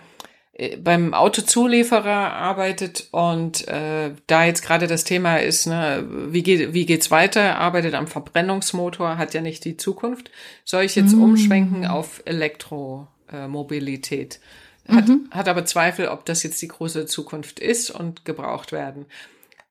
äh, 0.54 0.78
beim 0.78 1.14
Autozulieferer 1.14 2.34
arbeitet 2.34 3.10
und 3.12 3.68
äh, 3.68 4.16
da 4.26 4.46
jetzt 4.46 4.64
gerade 4.64 4.88
das 4.88 5.04
Thema 5.04 5.38
ist, 5.38 5.68
ne, 5.68 6.08
wie 6.10 6.42
geht 6.42 6.74
wie 6.74 6.88
geht's 6.88 7.12
weiter? 7.12 7.60
Arbeitet 7.60 7.94
am 7.94 8.08
Verbrennungsmotor, 8.08 9.20
hat 9.20 9.36
ja 9.36 9.42
nicht 9.42 9.64
die 9.64 9.78
Zukunft. 9.78 10.32
Soll 10.66 10.86
ich 10.86 10.96
jetzt 10.96 11.16
mm. 11.16 11.22
umschwenken 11.22 11.86
auf 11.86 12.24
Elektromobilität? 12.26 14.40
Hat, 14.88 15.08
mhm. 15.08 15.30
hat 15.32 15.48
aber 15.48 15.66
Zweifel, 15.66 16.08
ob 16.08 16.26
das 16.26 16.44
jetzt 16.44 16.62
die 16.62 16.68
große 16.68 17.06
Zukunft 17.06 17.60
ist 17.60 17.92
und 17.92 18.26
gebraucht 18.26 18.72
werden. 18.72 19.06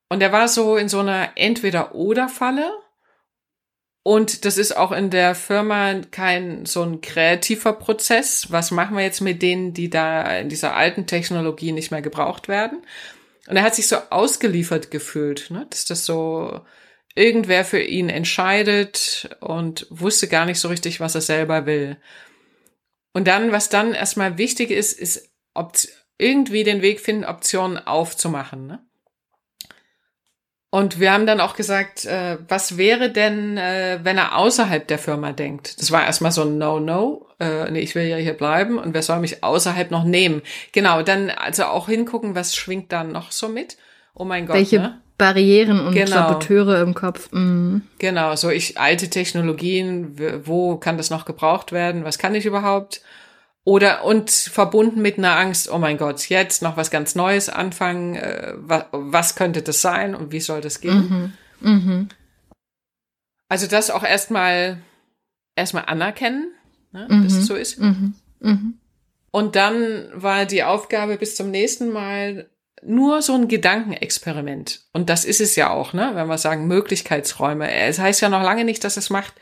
Und 0.08 0.22
er 0.22 0.32
war 0.32 0.48
so 0.48 0.76
in 0.76 0.88
so 0.88 1.00
einer 1.00 1.30
Entweder-Oder-Falle. 1.36 2.70
Und 4.02 4.44
das 4.44 4.56
ist 4.56 4.76
auch 4.76 4.92
in 4.92 5.10
der 5.10 5.34
Firma 5.34 6.00
kein 6.10 6.64
so 6.64 6.82
ein 6.82 7.00
kreativer 7.00 7.74
Prozess. 7.74 8.50
Was 8.50 8.70
machen 8.70 8.96
wir 8.96 9.04
jetzt 9.04 9.20
mit 9.20 9.42
denen, 9.42 9.74
die 9.74 9.90
da 9.90 10.38
in 10.38 10.48
dieser 10.48 10.74
alten 10.74 11.06
Technologie 11.06 11.72
nicht 11.72 11.90
mehr 11.90 12.02
gebraucht 12.02 12.48
werden? 12.48 12.82
Und 13.46 13.56
er 13.56 13.62
hat 13.62 13.74
sich 13.74 13.88
so 13.88 13.96
ausgeliefert 14.10 14.90
gefühlt, 14.90 15.50
ne? 15.50 15.66
dass 15.70 15.84
das 15.84 16.06
so 16.06 16.60
irgendwer 17.14 17.64
für 17.64 17.82
ihn 17.82 18.08
entscheidet 18.08 19.36
und 19.40 19.86
wusste 19.90 20.28
gar 20.28 20.46
nicht 20.46 20.60
so 20.60 20.68
richtig, 20.68 21.00
was 21.00 21.14
er 21.14 21.20
selber 21.20 21.66
will. 21.66 21.96
Und 23.12 23.26
dann, 23.26 23.52
was 23.52 23.68
dann 23.68 23.92
erstmal 23.92 24.38
wichtig 24.38 24.70
ist, 24.70 24.98
ist 24.98 25.30
ob 25.54 25.72
irgendwie 26.18 26.64
den 26.64 26.82
Weg 26.82 27.00
finden, 27.00 27.24
Optionen 27.24 27.78
aufzumachen. 27.78 28.66
Ne? 28.66 28.86
Und 30.72 31.00
wir 31.00 31.12
haben 31.12 31.26
dann 31.26 31.40
auch 31.40 31.56
gesagt, 31.56 32.04
äh, 32.04 32.38
was 32.46 32.76
wäre 32.76 33.10
denn, 33.10 33.56
äh, 33.56 33.98
wenn 34.04 34.18
er 34.18 34.36
außerhalb 34.36 34.86
der 34.86 34.98
Firma 34.98 35.32
denkt? 35.32 35.80
Das 35.80 35.90
war 35.90 36.04
erstmal 36.04 36.30
so 36.30 36.42
ein 36.42 36.58
No-No. 36.58 37.26
Äh, 37.40 37.70
nee, 37.72 37.80
ich 37.80 37.96
will 37.96 38.04
ja 38.04 38.16
hier 38.18 38.34
bleiben 38.34 38.78
und 38.78 38.94
wer 38.94 39.02
soll 39.02 39.18
mich 39.18 39.42
außerhalb 39.42 39.90
noch 39.90 40.04
nehmen? 40.04 40.42
Genau, 40.70 41.02
dann 41.02 41.30
also 41.30 41.64
auch 41.64 41.88
hingucken, 41.88 42.36
was 42.36 42.54
schwingt 42.54 42.92
dann 42.92 43.10
noch 43.10 43.32
so 43.32 43.48
mit? 43.48 43.78
Oh 44.14 44.24
mein 44.24 44.46
Gott. 44.46 44.56
Welche 44.56 44.78
ne? 44.78 45.02
Barrieren 45.20 45.80
und 45.80 45.92
genau. 45.92 46.10
Saboteure 46.10 46.80
im 46.80 46.94
Kopf. 46.94 47.30
Mhm. 47.30 47.82
Genau, 47.98 48.34
so 48.36 48.48
ich 48.48 48.78
alte 48.78 49.10
Technologien, 49.10 50.16
wo 50.44 50.76
kann 50.76 50.96
das 50.96 51.10
noch 51.10 51.26
gebraucht 51.26 51.72
werden? 51.72 52.04
Was 52.04 52.18
kann 52.18 52.34
ich 52.34 52.46
überhaupt? 52.46 53.02
Oder 53.64 54.04
und 54.04 54.30
verbunden 54.30 55.02
mit 55.02 55.18
einer 55.18 55.36
Angst, 55.36 55.70
oh 55.70 55.78
mein 55.78 55.98
Gott, 55.98 56.30
jetzt 56.30 56.62
noch 56.62 56.78
was 56.78 56.90
ganz 56.90 57.14
Neues 57.14 57.50
anfangen, 57.50 58.16
äh, 58.16 58.54
was, 58.56 58.84
was 58.92 59.34
könnte 59.36 59.60
das 59.60 59.82
sein 59.82 60.14
und 60.14 60.32
wie 60.32 60.40
soll 60.40 60.62
das 60.62 60.80
gehen? 60.80 61.34
Mhm. 61.60 61.72
Mhm. 61.72 62.08
Also 63.48 63.66
das 63.66 63.90
auch 63.90 64.04
erstmal 64.04 64.78
erstmal 65.54 65.84
anerkennen, 65.84 66.52
ne, 66.92 67.06
mhm. 67.10 67.24
dass 67.24 67.34
es 67.34 67.46
so 67.46 67.54
ist. 67.54 67.78
Mhm. 67.78 68.14
Mhm. 68.40 68.74
Und 69.30 69.54
dann 69.54 70.08
war 70.14 70.46
die 70.46 70.64
Aufgabe 70.64 71.18
bis 71.18 71.36
zum 71.36 71.50
nächsten 71.50 71.92
Mal 71.92 72.48
nur 72.82 73.22
so 73.22 73.34
ein 73.34 73.48
Gedankenexperiment. 73.48 74.80
Und 74.92 75.10
das 75.10 75.24
ist 75.24 75.40
es 75.40 75.56
ja 75.56 75.70
auch, 75.70 75.92
ne? 75.92 76.12
wenn 76.14 76.28
wir 76.28 76.38
sagen 76.38 76.66
Möglichkeitsräume. 76.66 77.70
Es 77.72 77.98
heißt 77.98 78.20
ja 78.20 78.28
noch 78.28 78.42
lange 78.42 78.64
nicht, 78.64 78.84
dass 78.84 78.96
es 78.96 79.10
macht. 79.10 79.34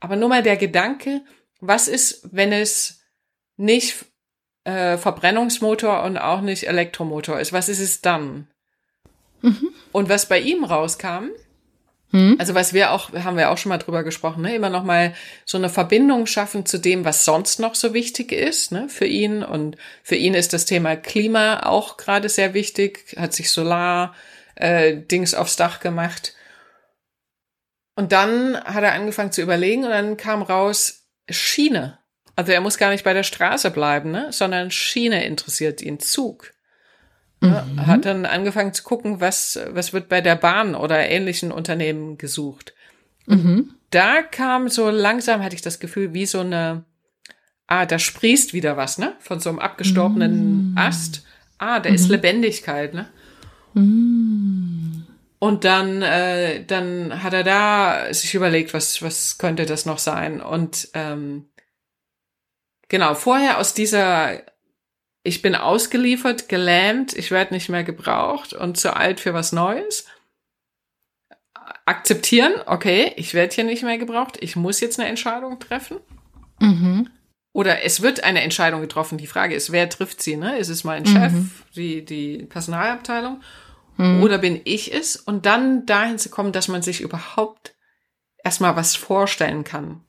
Aber 0.00 0.16
nur 0.16 0.28
mal 0.28 0.42
der 0.42 0.56
Gedanke, 0.56 1.22
was 1.60 1.88
ist, 1.88 2.28
wenn 2.32 2.52
es 2.52 3.02
nicht 3.56 4.04
äh, 4.64 4.96
Verbrennungsmotor 4.96 6.02
und 6.02 6.18
auch 6.18 6.40
nicht 6.40 6.68
Elektromotor 6.68 7.40
ist. 7.40 7.52
Was 7.52 7.68
ist 7.68 7.80
es 7.80 8.00
dann? 8.00 8.48
Mhm. 9.40 9.68
Und 9.90 10.08
was 10.08 10.26
bei 10.26 10.40
ihm 10.40 10.64
rauskam, 10.64 11.30
mhm. 12.12 12.36
also 12.38 12.54
was 12.54 12.72
wir 12.72 12.92
auch, 12.92 13.12
haben 13.12 13.36
wir 13.36 13.50
auch 13.50 13.58
schon 13.58 13.70
mal 13.70 13.78
drüber 13.78 14.04
gesprochen, 14.04 14.42
ne? 14.42 14.54
immer 14.54 14.70
noch 14.70 14.84
mal 14.84 15.14
so 15.44 15.58
eine 15.58 15.68
Verbindung 15.68 16.26
schaffen 16.26 16.64
zu 16.64 16.78
dem, 16.78 17.04
was 17.04 17.24
sonst 17.24 17.58
noch 17.58 17.74
so 17.74 17.92
wichtig 17.92 18.32
ist 18.32 18.72
ne? 18.72 18.88
für 18.88 19.06
ihn. 19.06 19.42
Und 19.42 19.76
für 20.02 20.16
ihn 20.16 20.34
ist 20.34 20.52
das 20.52 20.64
Thema 20.64 20.96
Klima 20.96 21.66
auch 21.66 21.96
gerade 21.96 22.28
sehr 22.28 22.54
wichtig, 22.54 23.16
hat 23.18 23.32
sich 23.32 23.50
Solar 23.50 24.14
äh, 24.54 24.96
Dings 24.96 25.34
aufs 25.34 25.56
Dach 25.56 25.80
gemacht. 25.80 26.34
Und 27.94 28.12
dann 28.12 28.56
hat 28.64 28.84
er 28.84 28.92
angefangen 28.92 29.32
zu 29.32 29.42
überlegen 29.42 29.84
und 29.84 29.90
dann 29.90 30.16
kam 30.16 30.42
raus 30.42 31.08
Schiene. 31.28 31.98
Also 32.36 32.52
er 32.52 32.60
muss 32.60 32.78
gar 32.78 32.90
nicht 32.90 33.04
bei 33.04 33.12
der 33.12 33.22
Straße 33.22 33.70
bleiben, 33.70 34.10
ne? 34.10 34.32
sondern 34.32 34.70
Schiene 34.70 35.24
interessiert 35.26 35.82
ihn, 35.82 36.00
Zug. 36.00 36.52
Ne? 37.42 37.66
Mhm. 37.72 37.86
Hat 37.86 38.04
dann 38.04 38.26
angefangen 38.26 38.72
zu 38.72 38.82
gucken, 38.82 39.20
was, 39.20 39.58
was 39.70 39.92
wird 39.92 40.08
bei 40.08 40.20
der 40.20 40.36
Bahn 40.36 40.74
oder 40.74 41.08
ähnlichen 41.08 41.52
Unternehmen 41.52 42.18
gesucht. 42.18 42.74
Mhm. 43.26 43.74
Da 43.90 44.22
kam 44.22 44.68
so 44.68 44.90
langsam, 44.90 45.42
hatte 45.42 45.54
ich 45.54 45.62
das 45.62 45.80
Gefühl, 45.80 46.14
wie 46.14 46.26
so 46.26 46.40
eine, 46.40 46.84
ah, 47.66 47.86
da 47.86 47.98
sprießt 47.98 48.54
wieder 48.54 48.76
was, 48.76 48.98
ne? 48.98 49.14
Von 49.20 49.40
so 49.40 49.50
einem 49.50 49.58
abgestorbenen 49.58 50.70
mhm. 50.70 50.78
Ast. 50.78 51.24
Ah, 51.58 51.80
da 51.80 51.90
ist 51.90 52.06
mhm. 52.06 52.12
Lebendigkeit, 52.12 52.94
ne? 52.94 53.08
Mhm. 53.74 55.06
Und 55.38 55.64
dann, 55.64 56.02
äh, 56.02 56.64
dann 56.64 57.22
hat 57.22 57.32
er 57.32 57.42
da 57.42 58.14
sich 58.14 58.34
überlegt, 58.34 58.72
was, 58.74 59.02
was 59.02 59.38
könnte 59.38 59.66
das 59.66 59.86
noch 59.86 59.98
sein? 59.98 60.40
Und 60.40 60.88
ähm, 60.94 61.46
Genau, 62.92 63.14
vorher 63.14 63.56
aus 63.56 63.72
dieser, 63.72 64.42
ich 65.24 65.42
bin 65.42 65.54
ausgeliefert, 65.54 66.48
gelähmt, 66.48 67.12
ich 67.12 67.30
werde 67.30 67.54
nicht 67.54 67.68
mehr 67.68 67.84
gebraucht 67.84 68.52
und 68.52 68.76
zu 68.76 68.94
alt 68.96 69.20
für 69.20 69.34
was 69.34 69.52
Neues. 69.52 70.06
Akzeptieren, 71.84 72.52
okay, 72.66 73.12
ich 73.16 73.34
werde 73.34 73.54
hier 73.54 73.64
nicht 73.64 73.82
mehr 73.82 73.98
gebraucht, 73.98 74.38
ich 74.40 74.56
muss 74.56 74.80
jetzt 74.80 74.98
eine 74.98 75.08
Entscheidung 75.08 75.58
treffen. 75.60 75.98
Mhm. 76.60 77.08
Oder 77.52 77.84
es 77.84 78.00
wird 78.00 78.24
eine 78.24 78.40
Entscheidung 78.40 78.80
getroffen. 78.80 79.18
Die 79.18 79.26
Frage 79.26 79.54
ist, 79.54 79.72
wer 79.72 79.88
trifft 79.88 80.22
sie? 80.22 80.36
Ne? 80.36 80.56
Ist 80.56 80.70
es 80.70 80.84
mein 80.84 81.04
Chef, 81.04 81.32
mhm. 81.32 81.50
die, 81.76 82.04
die 82.04 82.44
Personalabteilung? 82.44 83.42
Mhm. 83.98 84.22
Oder 84.22 84.38
bin 84.38 84.60
ich 84.64 84.92
es? 84.92 85.16
Und 85.16 85.44
dann 85.44 85.84
dahin 85.84 86.18
zu 86.18 86.30
kommen, 86.30 86.52
dass 86.52 86.68
man 86.68 86.82
sich 86.82 87.02
überhaupt 87.02 87.74
erstmal 88.42 88.74
was 88.74 88.96
vorstellen 88.96 89.64
kann. 89.64 90.00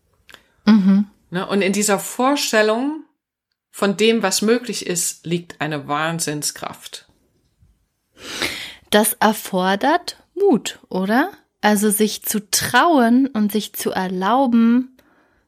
Mhm. 0.66 1.08
Ne? 1.32 1.46
Und 1.46 1.62
in 1.62 1.74
dieser 1.74 2.00
Vorstellung 2.00 3.03
von 3.76 3.98
dem, 3.98 4.22
was 4.22 4.44
möglich 4.44 4.86
ist, 4.86 5.26
liegt 5.26 5.60
eine 5.60 5.88
Wahnsinnskraft. 5.88 7.08
Das 8.92 9.14
erfordert 9.14 10.24
Mut, 10.36 10.80
oder? 10.90 11.32
Also 11.60 11.90
sich 11.90 12.22
zu 12.22 12.52
trauen 12.52 13.26
und 13.26 13.52
sich 13.52 13.74
zu 13.74 13.90
erlauben, 13.90 14.96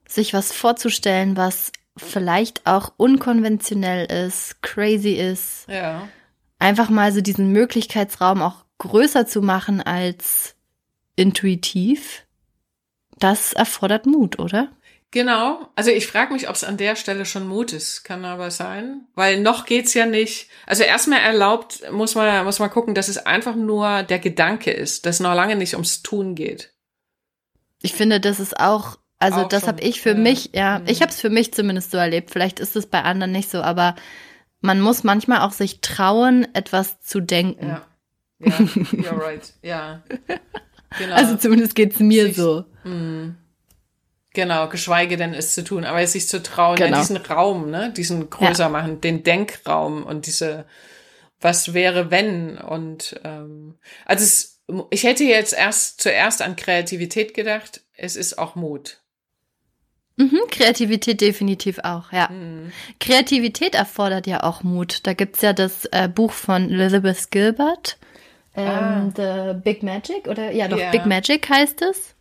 sich 0.08 0.34
was 0.34 0.52
vorzustellen, 0.52 1.38
was 1.38 1.72
vielleicht 1.96 2.66
auch 2.66 2.94
unkonventionell 2.98 4.12
ist, 4.12 4.60
crazy 4.64 5.14
ist. 5.14 5.68
Ja. 5.70 6.10
Einfach 6.58 6.90
mal 6.90 7.14
so 7.14 7.22
diesen 7.22 7.52
Möglichkeitsraum 7.52 8.42
auch 8.42 8.66
größer 8.80 9.28
zu 9.28 9.44
machen 9.44 9.82
als 9.82 10.56
intuitiv. 11.16 12.26
Das 13.20 13.54
erfordert 13.54 14.08
Mut, 14.08 14.40
oder? 14.40 14.72
Genau. 15.16 15.70
Also 15.76 15.92
ich 15.92 16.08
frage 16.08 16.34
mich, 16.34 16.50
ob 16.50 16.56
es 16.56 16.66
an 16.66 16.76
der 16.76 16.98
Stelle 16.98 17.24
schon 17.24 17.48
Mut 17.48 17.72
ist. 17.72 18.04
Kann 18.04 18.26
aber 18.26 18.52
sein. 18.52 19.08
Weil 19.16 19.40
noch 19.40 19.66
geht's 19.66 19.94
ja 19.94 20.06
nicht. 20.06 20.50
Also 20.66 20.84
erstmal 20.84 21.22
erlaubt, 21.22 21.90
muss 21.90 22.16
man, 22.16 22.44
muss 22.44 22.60
man 22.60 22.70
gucken, 22.70 22.94
dass 22.96 23.08
es 23.08 23.18
einfach 23.18 23.56
nur 23.56 24.04
der 24.04 24.20
Gedanke 24.20 24.72
ist, 24.72 25.06
dass 25.06 25.16
es 25.16 25.20
noch 25.22 25.34
lange 25.34 25.56
nicht 25.56 25.72
ums 25.72 26.04
Tun 26.04 26.36
geht. 26.36 26.74
Ich 27.82 27.94
finde, 27.94 28.20
das 28.20 28.42
ist 28.42 28.60
auch, 28.60 28.98
also 29.18 29.44
auch 29.44 29.48
das 29.48 29.70
habe 29.70 29.82
ich 29.84 30.02
für 30.02 30.10
ja. 30.10 30.16
mich, 30.16 30.50
ja, 30.52 30.80
mhm. 30.80 30.88
ich 30.90 31.02
habe 31.02 31.12
es 31.12 31.22
für 31.22 31.30
mich 31.30 31.54
zumindest 31.54 31.92
so 31.92 31.98
erlebt. 31.98 32.32
Vielleicht 32.32 32.60
ist 32.60 32.76
es 32.76 32.86
bei 32.86 33.02
anderen 33.02 33.32
nicht 33.32 33.50
so, 33.50 33.62
aber 33.62 33.96
man 34.60 34.82
muss 34.82 35.06
manchmal 35.06 35.48
auch 35.48 35.54
sich 35.54 35.80
trauen, 35.80 36.46
etwas 36.54 37.00
zu 37.00 37.22
denken. 37.22 37.70
Ja, 37.70 37.88
ja 38.40 38.52
you're 38.52 39.18
right. 39.18 39.54
Ja. 39.62 40.04
Genau. 40.98 41.16
Also 41.16 41.38
zumindest 41.38 41.74
geht's 41.74 42.00
mir 42.00 42.26
sich, 42.26 42.36
so. 42.36 42.66
Mh. 42.84 43.36
Genau, 44.36 44.68
geschweige 44.68 45.16
denn 45.16 45.34
es 45.34 45.54
zu 45.54 45.64
tun, 45.64 45.86
aber 45.86 46.06
sich 46.06 46.28
zu 46.28 46.44
trauen, 46.44 46.76
genau. 46.76 46.98
ja, 46.98 47.02
diesen 47.02 47.18
Raum, 47.18 47.72
ne, 47.72 47.92
diesen 47.96 48.30
größer 48.30 48.66
ja. 48.66 48.70
machen, 48.70 49.00
den 49.00 49.24
Denkraum 49.24 50.04
und 50.04 50.28
diese, 50.28 50.66
was 51.40 51.74
wäre 51.74 52.12
wenn 52.12 52.58
und 52.58 53.20
ähm, 53.24 53.80
also 54.06 54.26
es, 54.26 54.62
ich 54.90 55.06
hätte 55.06 55.24
jetzt 55.24 55.54
erst 55.54 56.02
zuerst 56.02 56.42
an 56.42 56.58
Kreativität 56.58 57.34
gedacht, 57.34 57.82
es 57.96 58.18
ist 58.18 58.38
auch 58.38 58.56
Mut. 58.56 59.00
Mhm, 60.18 60.42
Kreativität 60.52 61.22
definitiv 61.22 61.80
auch, 61.80 62.12
ja. 62.12 62.30
Mhm. 62.30 62.74
Kreativität 63.00 63.74
erfordert 63.74 64.28
ja 64.28 64.44
auch 64.44 64.64
Mut. 64.64 65.00
Da 65.08 65.14
gibt's 65.14 65.42
ja 65.42 65.54
das 65.54 65.86
äh, 65.94 66.10
Buch 66.10 66.34
von 66.34 66.70
Elizabeth 66.70 67.32
Gilbert, 67.32 67.98
ähm, 68.58 68.68
ah. 68.68 69.12
The 69.16 69.60
Big 69.62 69.84
Magic, 69.84 70.28
oder 70.28 70.52
ja 70.52 70.68
doch, 70.68 70.78
yeah. 70.78 70.92
Big 70.92 71.06
Magic 71.06 71.50
heißt 71.50 71.82
es. 71.82 72.15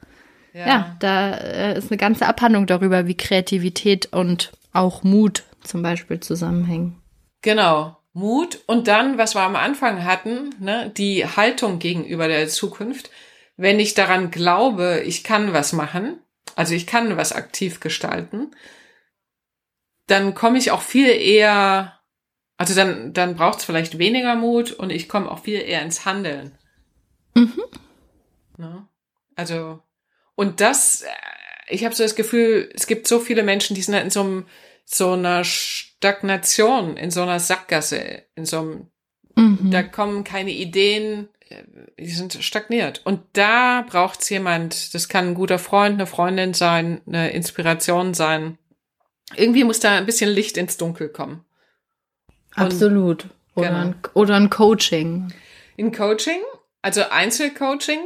Ja, 0.55 0.67
ja 0.67 0.97
da 1.01 1.35
äh, 1.35 1.79
ist 1.79 1.91
eine 1.91 1.99
ganze 1.99 2.27
Abhandlung 2.27 2.67
darüber, 2.67 3.07
wie 3.07 3.17
Kreativität 3.17 4.13
und 4.13 4.53
auch 4.73 5.03
Mut 5.03 5.43
zum 5.63 5.83
Beispiel 5.83 6.21
zusammenhängen. 6.21 7.03
Genau. 7.43 7.97
Mut 8.13 8.61
und 8.67 8.87
dann, 8.87 9.19
was 9.19 9.35
wir 9.35 9.43
am 9.43 9.57
Anfang 9.57 10.05
hatten, 10.05 10.55
ne, 10.61 10.93
die 10.97 11.27
Haltung 11.27 11.81
gegenüber 11.81 12.29
der 12.29 12.49
Zukunft. 12.49 13.11
Wenn 13.57 13.81
ich 13.81 13.95
daran 13.95 14.31
glaube, 14.31 15.03
ich 15.05 15.25
kann 15.25 15.53
was 15.53 15.73
machen, 15.73 16.21
also 16.55 16.75
ich 16.75 16.87
kann 16.87 17.17
was 17.17 17.33
aktiv 17.33 17.81
gestalten, 17.81 18.53
dann 20.07 20.35
komme 20.35 20.59
ich 20.59 20.71
auch 20.71 20.83
viel 20.83 21.09
eher, 21.09 21.99
also 22.57 22.75
dann, 22.75 23.13
dann 23.13 23.35
braucht 23.35 23.59
es 23.59 23.65
vielleicht 23.65 23.99
weniger 23.99 24.37
Mut 24.37 24.71
und 24.73 24.91
ich 24.91 25.09
komme 25.09 25.31
auch 25.31 25.41
viel 25.41 25.61
eher 25.61 25.83
ins 25.83 26.05
Handeln. 26.05 26.57
Mhm. 27.35 27.63
Ne? 28.59 28.87
Also, 29.35 29.83
und 30.37 30.61
das, 30.61 31.03
äh, 31.03 31.09
ich 31.69 31.85
habe 31.85 31.95
so 31.95 32.03
das 32.03 32.15
Gefühl, 32.15 32.71
es 32.75 32.87
gibt 32.87 33.09
so 33.09 33.21
viele 33.21 33.43
Menschen, 33.43 33.75
die 33.75 33.83
sind 33.83 33.95
in 33.95 34.11
so, 34.11 34.21
einem, 34.21 34.47
so 34.85 35.13
einer 35.13 35.45
Stagnation, 35.45 36.97
in 36.97 37.11
so 37.11 37.23
einer 37.23 37.41
Sackgasse, 37.41 38.23
in 38.35 38.45
so 38.45 38.61
einem, 38.61 38.87
mhm. 39.37 39.71
da 39.71 39.83
kommen 39.83 40.25
keine 40.25 40.51
Ideen, 40.51 41.29
äh, 41.49 41.63
die 41.99 42.11
sind 42.11 42.35
stagniert. 42.43 43.03
Und 43.05 43.21
da 43.33 43.85
braucht's 43.89 44.29
jemand, 44.31 44.95
das 44.95 45.09
kann 45.09 45.29
ein 45.29 45.35
guter 45.35 45.59
Freund, 45.59 45.95
eine 45.95 46.07
Freundin 46.07 46.55
sein, 46.55 47.01
eine 47.07 47.31
Inspiration 47.31 48.15
sein. 48.15 48.59
Irgendwie 49.37 49.65
muss 49.65 49.81
da 49.81 49.97
ein 49.97 50.07
bisschen 50.07 50.31
Licht 50.31 50.57
ins 50.57 50.77
Dunkel 50.77 51.09
kommen. 51.09 51.45
Und, 52.57 52.63
Absolut. 52.63 53.27
Oder, 53.55 53.69
genau. 53.69 53.81
ein, 53.81 53.95
oder 54.15 54.37
ein 54.37 54.51
Coaching. 54.51 55.33
In 55.77 55.93
Coaching, 55.93 56.41
also 56.83 57.03
Einzelcoaching. 57.09 58.01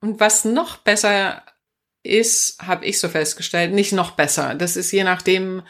Und 0.00 0.20
was 0.20 0.44
noch 0.44 0.78
besser 0.78 1.42
ist, 2.04 2.58
habe 2.62 2.84
ich 2.84 3.00
so 3.00 3.08
festgestellt, 3.08 3.72
nicht 3.72 3.92
noch 3.92 4.12
besser. 4.12 4.54
Das 4.54 4.76
ist 4.76 4.92
je 4.92 5.02
nachdem, 5.02 5.62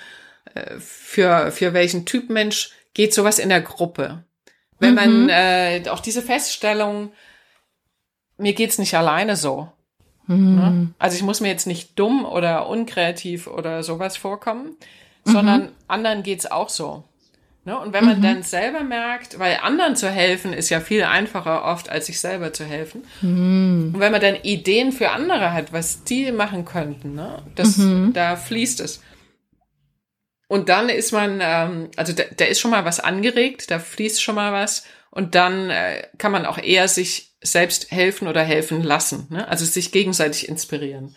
äh, 0.55 0.79
für, 0.79 1.51
für 1.53 1.73
welchen 1.73 2.05
Typ 2.05 2.29
Mensch 2.29 2.73
geht 2.93 3.15
sowas 3.15 3.39
in 3.39 3.49
der 3.49 3.63
Gruppe. 3.63 4.25
Wenn 4.79 4.91
mhm. 4.91 4.95
man 4.97 5.29
äh, 5.31 5.83
auch 5.89 6.01
diese 6.01 6.23
Feststellung, 6.23 7.13
mir 8.37 8.53
geht's 8.53 8.79
nicht 8.79 8.95
alleine 8.95 9.37
so. 9.37 9.71
Mhm. 10.27 10.55
Ne? 10.55 10.95
Also 10.99 11.17
ich 11.17 11.23
muss 11.23 11.41
mir 11.41 11.49
jetzt 11.49 11.67
nicht 11.67 11.99
dumm 11.99 12.25
oder 12.25 12.69
unkreativ 12.69 13.47
oder 13.47 13.83
sowas 13.83 14.17
vorkommen, 14.17 14.77
mhm. 15.25 15.31
sondern 15.31 15.73
anderen 15.87 16.23
geht's 16.23 16.51
auch 16.51 16.69
so. 16.69 17.05
Ne? 17.65 17.79
Und 17.79 17.95
wenn 17.95 18.05
man 18.05 18.19
mhm. 18.19 18.23
dann 18.23 18.43
selber 18.43 18.83
merkt, 18.83 19.39
weil 19.39 19.59
anderen 19.63 19.97
zu 19.97 20.11
helfen 20.11 20.53
ist 20.53 20.69
ja 20.69 20.81
viel 20.81 21.05
einfacher 21.05 21.65
oft, 21.65 21.89
als 21.89 22.07
sich 22.07 22.21
selber 22.21 22.53
zu 22.53 22.65
helfen. 22.65 23.05
Mhm. 23.23 23.93
Und 23.95 24.01
wenn 24.01 24.13
man 24.13 24.21
dann 24.21 24.37
Ideen 24.37 24.93
für 24.93 25.11
andere 25.11 25.53
hat, 25.53 25.73
was 25.73 26.05
die 26.05 26.31
machen 26.31 26.65
könnten, 26.65 27.15
ne? 27.15 27.43
das, 27.55 27.79
mhm. 27.79 28.13
da 28.13 28.37
fließt 28.37 28.81
es. 28.81 29.01
Und 30.47 30.69
dann 30.69 30.91
ist 30.91 31.13
man, 31.13 31.41
ähm, 31.43 31.91
also 31.97 32.13
da, 32.13 32.25
da 32.37 32.45
ist 32.45 32.61
schon 32.61 32.71
mal 32.71 32.85
was 32.85 33.01
angeregt, 33.01 33.71
da 33.71 33.79
fließt 33.79 34.23
schon 34.23 34.35
mal 34.35 34.53
was. 34.53 34.85
Und 35.11 35.35
dann 35.35 35.71
äh, 35.71 36.09
kann 36.19 36.33
man 36.33 36.45
auch 36.45 36.59
eher 36.59 36.89
sich 36.89 37.35
selbst 37.41 37.91
helfen 37.91 38.29
oder 38.29 38.43
helfen 38.43 38.83
lassen. 38.83 39.27
Ne? 39.31 39.47
Also 39.49 39.65
sich 39.65 39.91
gegenseitig 39.91 40.49
inspirieren. 40.49 41.15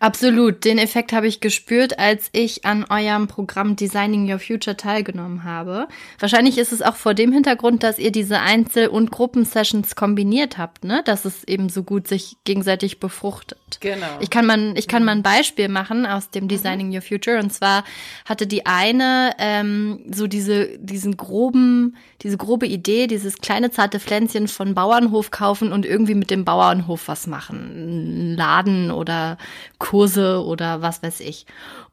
Absolut. 0.00 0.64
Den 0.64 0.78
Effekt 0.78 1.12
habe 1.12 1.26
ich 1.26 1.40
gespürt, 1.40 1.98
als 1.98 2.30
ich 2.32 2.64
an 2.64 2.84
eurem 2.84 3.28
Programm 3.28 3.76
Designing 3.76 4.30
Your 4.30 4.38
Future 4.38 4.76
teilgenommen 4.76 5.44
habe. 5.44 5.88
Wahrscheinlich 6.18 6.58
ist 6.58 6.72
es 6.72 6.82
auch 6.82 6.96
vor 6.96 7.14
dem 7.14 7.32
Hintergrund, 7.32 7.82
dass 7.82 7.98
ihr 7.98 8.10
diese 8.10 8.40
Einzel- 8.40 8.88
und 8.88 9.10
Gruppensessions 9.10 9.94
kombiniert 9.94 10.56
habt, 10.56 10.84
ne? 10.84 11.02
Dass 11.04 11.24
es 11.24 11.44
eben 11.44 11.68
so 11.68 11.82
gut 11.82 12.08
sich 12.08 12.36
gegenseitig 12.44 13.00
befruchtet. 13.00 13.58
Genau. 13.80 14.06
Ich 14.20 14.30
kann 14.30 14.46
man, 14.46 14.74
ich 14.76 14.88
kann 14.88 15.04
mal 15.04 15.12
ein 15.12 15.22
Beispiel 15.22 15.68
machen 15.68 16.06
aus 16.06 16.30
dem 16.30 16.48
Designing 16.48 16.88
mhm. 16.88 16.94
Your 16.94 17.02
Future. 17.02 17.38
Und 17.38 17.52
zwar 17.52 17.84
hatte 18.24 18.46
die 18.46 18.64
eine 18.64 19.32
ähm, 19.38 20.00
so 20.10 20.26
diese, 20.26 20.78
diesen 20.78 21.16
groben, 21.16 21.96
diese 22.22 22.36
grobe 22.36 22.66
Idee, 22.66 23.06
dieses 23.06 23.38
kleine 23.38 23.70
zarte 23.70 24.00
Pflänzchen 24.00 24.48
von 24.48 24.74
Bauernhof 24.74 25.30
kaufen 25.30 25.72
und 25.72 25.84
irgendwie 25.84 26.14
mit 26.14 26.30
dem 26.30 26.44
Bauernhof 26.44 27.08
was 27.08 27.26
machen. 27.26 28.34
Laden 28.36 28.90
oder 28.90 29.36
Kurse 29.78 30.44
oder 30.44 30.82
was 30.82 31.02
weiß 31.02 31.20
ich. 31.20 31.46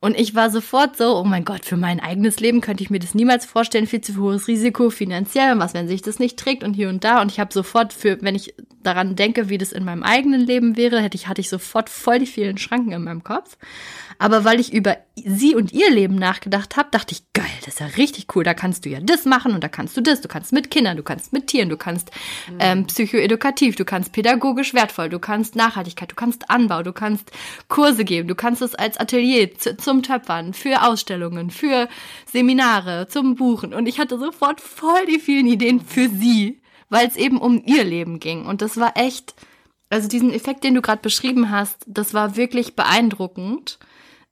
Und 0.05 0.19
ich 0.19 0.35
war 0.35 0.51
sofort 0.51 0.97
so, 0.97 1.17
oh 1.17 1.23
mein 1.23 1.45
Gott, 1.45 1.65
für 1.65 1.77
mein 1.77 1.99
eigenes 1.99 2.39
Leben 2.39 2.61
könnte 2.61 2.83
ich 2.83 2.91
mir 2.91 2.99
das 2.99 3.15
niemals 3.15 3.43
vorstellen, 3.43 3.87
viel 3.87 4.01
zu 4.01 4.15
hohes 4.17 4.47
Risiko 4.47 4.91
finanziell 4.91 5.57
was, 5.57 5.73
wenn 5.73 5.87
sich 5.87 6.03
das 6.03 6.19
nicht 6.19 6.37
trägt 6.37 6.63
und 6.63 6.75
hier 6.75 6.89
und 6.89 7.03
da. 7.03 7.23
Und 7.23 7.31
ich 7.31 7.39
habe 7.39 7.51
sofort 7.51 7.91
für, 7.91 8.21
wenn 8.21 8.35
ich 8.35 8.53
daran 8.83 9.15
denke, 9.15 9.49
wie 9.49 9.57
das 9.57 9.71
in 9.71 9.83
meinem 9.83 10.03
eigenen 10.03 10.41
Leben 10.41 10.77
wäre, 10.77 11.01
hätte 11.01 11.17
ich, 11.17 11.27
hatte 11.27 11.41
ich 11.41 11.49
sofort 11.49 11.89
voll 11.89 12.19
die 12.19 12.27
vielen 12.27 12.59
Schranken 12.59 12.91
in 12.91 13.03
meinem 13.03 13.23
Kopf. 13.23 13.57
Aber 14.17 14.45
weil 14.45 14.59
ich 14.59 14.73
über 14.73 14.97
sie 15.15 15.55
und 15.55 15.73
ihr 15.73 15.89
Leben 15.89 16.15
nachgedacht 16.15 16.77
habe, 16.77 16.89
dachte 16.91 17.13
ich, 17.13 17.23
geil, 17.33 17.45
das 17.65 17.75
ist 17.75 17.79
ja 17.79 17.87
richtig 17.87 18.27
cool. 18.35 18.43
Da 18.43 18.53
kannst 18.53 18.85
du 18.85 18.89
ja 18.89 18.99
das 19.01 19.25
machen 19.25 19.53
und 19.53 19.63
da 19.63 19.67
kannst 19.67 19.97
du 19.97 20.01
das. 20.01 20.21
Du 20.21 20.27
kannst 20.27 20.53
mit 20.53 20.71
Kindern, 20.71 20.97
du 20.97 21.03
kannst 21.03 21.33
mit 21.33 21.47
Tieren, 21.47 21.69
du 21.69 21.77
kannst 21.77 22.11
mhm. 22.49 22.57
ähm, 22.59 22.87
psychoedukativ, 22.87 23.75
du 23.75 23.85
kannst 23.85 24.13
pädagogisch 24.13 24.73
wertvoll, 24.73 25.09
du 25.09 25.19
kannst 25.19 25.55
Nachhaltigkeit, 25.55 26.11
du 26.11 26.15
kannst 26.15 26.49
Anbau, 26.49 26.83
du 26.83 26.93
kannst 26.93 27.31
Kurse 27.67 28.05
geben, 28.05 28.27
du 28.27 28.35
kannst 28.35 28.61
es 28.61 28.75
als 28.75 28.97
Atelier 28.97 29.53
zu, 29.57 29.75
zum 29.95 30.03
Töpfern, 30.03 30.53
für 30.53 30.83
Ausstellungen, 30.83 31.49
für 31.49 31.87
Seminare, 32.25 33.07
zum 33.07 33.35
Buchen. 33.35 33.73
Und 33.73 33.87
ich 33.87 33.99
hatte 33.99 34.19
sofort 34.19 34.59
voll 34.59 35.05
die 35.05 35.19
vielen 35.19 35.47
Ideen 35.47 35.79
für 35.79 36.09
sie, 36.09 36.61
weil 36.89 37.07
es 37.07 37.15
eben 37.15 37.37
um 37.37 37.61
ihr 37.65 37.83
Leben 37.83 38.19
ging. 38.19 38.45
Und 38.45 38.61
das 38.61 38.77
war 38.77 38.97
echt, 38.97 39.35
also 39.89 40.07
diesen 40.07 40.33
Effekt, 40.33 40.63
den 40.63 40.75
du 40.75 40.81
gerade 40.81 41.01
beschrieben 41.01 41.49
hast, 41.49 41.77
das 41.87 42.13
war 42.13 42.35
wirklich 42.35 42.75
beeindruckend 42.75 43.79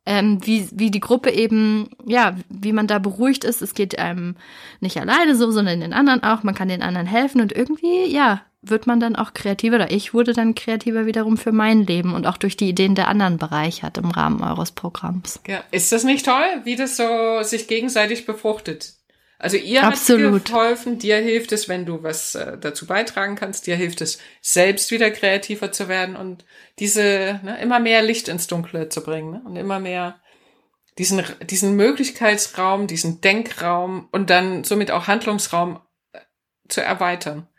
ähm, 0.05 0.45
wie, 0.45 0.67
wie 0.73 0.91
die 0.91 0.99
Gruppe 0.99 1.31
eben, 1.31 1.89
ja, 2.05 2.35
wie 2.49 2.73
man 2.73 2.87
da 2.87 2.99
beruhigt 2.99 3.45
ist. 3.45 3.61
Es 3.61 3.73
geht 3.73 3.97
einem 3.97 4.35
nicht 4.81 4.99
alleine 4.99 5.37
so, 5.37 5.49
sondern 5.51 5.79
den 5.79 5.93
anderen 5.93 6.23
auch. 6.23 6.43
Man 6.43 6.55
kann 6.55 6.67
den 6.67 6.81
anderen 6.81 7.07
helfen 7.07 7.39
und 7.39 7.53
irgendwie, 7.53 8.05
ja, 8.05 8.41
wird 8.63 8.87
man 8.87 8.99
dann 8.99 9.15
auch 9.15 9.33
kreativer 9.33 9.75
oder 9.75 9.91
ich 9.91 10.13
wurde 10.13 10.33
dann 10.33 10.55
kreativer 10.55 11.05
wiederum 11.05 11.37
für 11.37 11.51
mein 11.51 11.85
Leben 11.85 12.15
und 12.15 12.25
auch 12.25 12.37
durch 12.37 12.57
die 12.57 12.69
Ideen 12.69 12.95
der 12.95 13.09
anderen 13.09 13.37
bereichert 13.37 13.97
im 13.97 14.09
Rahmen 14.09 14.41
eures 14.41 14.71
Programms. 14.71 15.39
Ja, 15.47 15.63
ist 15.71 15.91
das 15.91 16.03
nicht 16.03 16.25
toll, 16.25 16.45
wie 16.63 16.75
das 16.75 16.97
so 16.97 17.43
sich 17.43 17.67
gegenseitig 17.67 18.25
befruchtet? 18.25 18.93
Also 19.43 19.57
ihr 19.57 19.83
Absolut. 19.83 20.33
habt 20.33 20.45
geholfen, 20.45 20.99
dir 20.99 21.17
hilft 21.17 21.51
es, 21.51 21.67
wenn 21.67 21.85
du 21.85 22.01
was 22.01 22.33
äh, 22.33 22.57
dazu 22.57 22.87
beitragen 22.87 23.35
kannst, 23.35 23.67
dir 23.67 23.75
hilft 23.75 23.99
es, 23.99 24.19
selbst 24.41 24.89
wieder 24.91 25.11
kreativer 25.11 25.73
zu 25.73 25.89
werden 25.89 26.15
und 26.15 26.45
diese 26.79 27.41
ne, 27.43 27.59
immer 27.61 27.79
mehr 27.79 28.01
Licht 28.01 28.29
ins 28.29 28.47
Dunkle 28.47 28.87
zu 28.87 29.03
bringen 29.03 29.31
ne? 29.31 29.41
und 29.45 29.57
immer 29.57 29.81
mehr 29.81 30.21
diesen, 30.97 31.23
diesen 31.49 31.75
Möglichkeitsraum, 31.75 32.87
diesen 32.87 33.19
Denkraum 33.19 34.07
und 34.11 34.29
dann 34.29 34.63
somit 34.63 34.91
auch 34.91 35.07
Handlungsraum 35.07 35.81
äh, 36.13 36.19
zu 36.69 36.81
erweitern. 36.81 37.49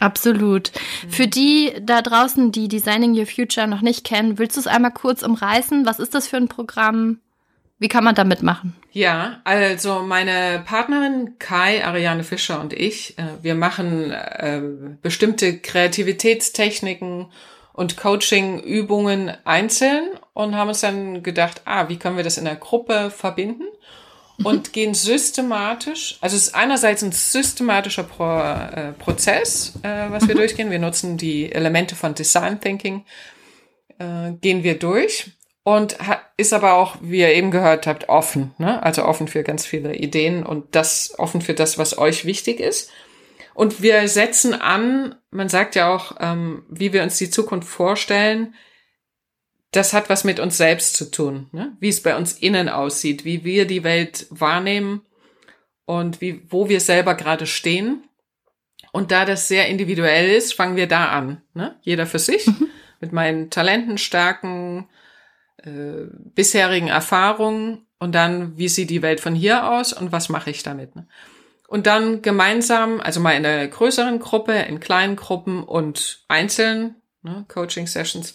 Absolut. 0.00 0.72
Mhm. 1.04 1.10
Für 1.10 1.26
die 1.26 1.72
da 1.80 2.02
draußen, 2.02 2.52
die 2.52 2.68
Designing 2.68 3.16
Your 3.18 3.26
Future 3.26 3.66
noch 3.66 3.80
nicht 3.80 4.04
kennen, 4.04 4.38
willst 4.38 4.56
du 4.56 4.60
es 4.60 4.66
einmal 4.66 4.92
kurz 4.92 5.22
umreißen? 5.22 5.86
Was 5.86 5.98
ist 5.98 6.14
das 6.14 6.28
für 6.28 6.36
ein 6.36 6.48
Programm? 6.48 7.20
Wie 7.78 7.88
kann 7.88 8.04
man 8.04 8.14
da 8.14 8.24
mitmachen? 8.24 8.74
Ja, 8.92 9.42
also 9.44 10.00
meine 10.00 10.62
Partnerin 10.64 11.38
Kai, 11.38 11.84
Ariane 11.84 12.24
Fischer 12.24 12.60
und 12.60 12.72
ich, 12.72 13.18
äh, 13.18 13.24
wir 13.42 13.54
machen 13.54 14.10
äh, 14.10 14.62
bestimmte 15.02 15.58
Kreativitätstechniken 15.58 17.26
und 17.74 17.98
Coaching-Übungen 17.98 19.32
einzeln 19.44 20.08
und 20.32 20.56
haben 20.56 20.68
uns 20.68 20.80
dann 20.80 21.22
gedacht, 21.22 21.60
ah, 21.66 21.90
wie 21.90 21.98
können 21.98 22.16
wir 22.16 22.24
das 22.24 22.38
in 22.38 22.46
der 22.46 22.56
Gruppe 22.56 23.10
verbinden? 23.10 23.64
Und 24.42 24.72
gehen 24.72 24.94
systematisch, 24.94 26.18
also 26.20 26.36
es 26.36 26.48
ist 26.48 26.54
einerseits 26.54 27.02
ein 27.02 27.12
systematischer 27.12 28.02
Pro, 28.02 28.38
äh, 28.38 28.92
Prozess, 28.92 29.72
äh, 29.82 30.10
was 30.10 30.28
wir 30.28 30.34
mhm. 30.34 30.40
durchgehen. 30.40 30.70
Wir 30.70 30.78
nutzen 30.78 31.16
die 31.16 31.50
Elemente 31.50 31.94
von 31.94 32.14
Design 32.14 32.60
Thinking, 32.60 33.04
äh, 33.98 34.32
gehen 34.32 34.62
wir 34.62 34.78
durch 34.78 35.30
und 35.62 35.96
ist 36.36 36.52
aber 36.52 36.74
auch, 36.74 36.96
wie 37.00 37.20
ihr 37.20 37.34
eben 37.34 37.50
gehört 37.50 37.86
habt, 37.86 38.08
offen. 38.08 38.54
Ne? 38.58 38.82
Also 38.82 39.04
offen 39.04 39.26
für 39.26 39.42
ganz 39.42 39.64
viele 39.64 39.96
Ideen 39.96 40.44
und 40.44 40.76
das 40.76 41.14
offen 41.18 41.40
für 41.40 41.54
das, 41.54 41.78
was 41.78 41.98
euch 41.98 42.24
wichtig 42.24 42.60
ist. 42.60 42.90
Und 43.54 43.80
wir 43.80 44.06
setzen 44.06 44.54
an, 44.54 45.14
man 45.30 45.48
sagt 45.48 45.74
ja 45.76 45.92
auch, 45.92 46.16
ähm, 46.20 46.64
wie 46.68 46.92
wir 46.92 47.02
uns 47.02 47.16
die 47.16 47.30
Zukunft 47.30 47.68
vorstellen, 47.68 48.54
das 49.72 49.92
hat 49.92 50.08
was 50.08 50.24
mit 50.24 50.40
uns 50.40 50.56
selbst 50.56 50.96
zu 50.96 51.10
tun, 51.10 51.48
ne? 51.52 51.76
wie 51.80 51.88
es 51.88 52.02
bei 52.02 52.16
uns 52.16 52.32
innen 52.34 52.68
aussieht, 52.68 53.24
wie 53.24 53.44
wir 53.44 53.66
die 53.66 53.84
Welt 53.84 54.26
wahrnehmen 54.30 55.02
und 55.84 56.20
wie, 56.20 56.42
wo 56.48 56.68
wir 56.68 56.80
selber 56.80 57.14
gerade 57.14 57.46
stehen. 57.46 58.04
Und 58.92 59.10
da 59.10 59.24
das 59.24 59.48
sehr 59.48 59.68
individuell 59.68 60.30
ist, 60.30 60.54
fangen 60.54 60.76
wir 60.76 60.86
da 60.86 61.10
an. 61.10 61.42
Ne? 61.52 61.76
Jeder 61.82 62.06
für 62.06 62.18
sich, 62.18 62.46
mhm. 62.46 62.68
mit 63.00 63.12
meinen 63.12 63.50
Talenten, 63.50 63.98
Stärken, 63.98 64.88
äh, 65.58 66.06
bisherigen 66.34 66.88
Erfahrungen 66.88 67.86
und 67.98 68.14
dann, 68.14 68.56
wie 68.56 68.68
sieht 68.68 68.90
die 68.90 69.02
Welt 69.02 69.20
von 69.20 69.34
hier 69.34 69.70
aus 69.70 69.92
und 69.92 70.12
was 70.12 70.28
mache 70.28 70.50
ich 70.50 70.62
damit. 70.62 70.96
Ne? 70.96 71.06
Und 71.68 71.86
dann 71.86 72.22
gemeinsam, 72.22 73.00
also 73.00 73.20
mal 73.20 73.32
in 73.32 73.44
einer 73.44 73.66
größeren 73.66 74.20
Gruppe, 74.20 74.52
in 74.52 74.80
kleinen 74.80 75.16
Gruppen 75.16 75.64
und 75.64 76.24
einzeln, 76.28 76.96
ne, 77.22 77.44
Coaching 77.48 77.86
Sessions, 77.86 78.34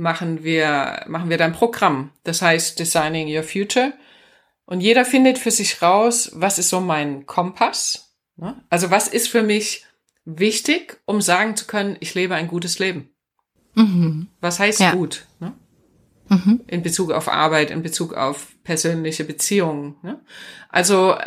machen 0.00 0.42
wir, 0.42 1.04
machen 1.08 1.28
wir 1.28 1.36
dann 1.36 1.52
Programm. 1.52 2.10
Das 2.24 2.40
heißt 2.42 2.78
Designing 2.78 3.28
Your 3.28 3.42
Future. 3.44 3.92
Und 4.64 4.80
jeder 4.80 5.04
findet 5.04 5.38
für 5.38 5.50
sich 5.50 5.82
raus, 5.82 6.30
was 6.34 6.58
ist 6.58 6.70
so 6.70 6.80
mein 6.80 7.26
Kompass? 7.26 8.16
Ne? 8.36 8.56
Also 8.70 8.90
was 8.90 9.08
ist 9.08 9.28
für 9.28 9.42
mich 9.42 9.84
wichtig, 10.24 11.00
um 11.04 11.20
sagen 11.20 11.54
zu 11.54 11.66
können, 11.66 11.96
ich 12.00 12.14
lebe 12.14 12.34
ein 12.34 12.48
gutes 12.48 12.78
Leben? 12.78 13.10
Mhm. 13.74 14.28
Was 14.40 14.58
heißt 14.58 14.80
ja. 14.80 14.92
gut? 14.92 15.26
Ne? 15.38 15.52
Mhm. 16.28 16.60
In 16.66 16.82
Bezug 16.82 17.12
auf 17.12 17.28
Arbeit, 17.28 17.70
in 17.70 17.82
Bezug 17.82 18.14
auf 18.14 18.48
persönliche 18.64 19.24
Beziehungen. 19.24 19.96
Ne? 20.02 20.18
Also 20.70 21.18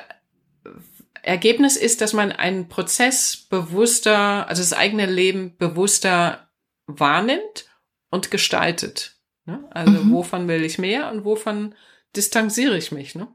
Ergebnis 1.21 1.77
ist, 1.77 2.01
dass 2.01 2.13
man 2.13 2.31
einen 2.31 2.69
Prozess 2.69 3.37
bewusster, 3.49 4.47
also 4.47 4.63
das 4.63 4.73
eigene 4.73 5.05
Leben 5.05 5.55
bewusster 5.57 6.49
wahrnimmt 6.87 7.65
und 8.13 8.29
gestaltet. 8.31 9.17
Ne? 9.45 9.67
Also 9.71 9.91
mhm. 9.91 10.11
wovon 10.11 10.47
will 10.47 10.63
ich 10.63 10.77
mehr 10.77 11.11
und 11.11 11.25
wovon 11.25 11.73
distanziere 12.15 12.77
ich 12.77 12.91
mich. 12.91 13.15
Ne? 13.15 13.27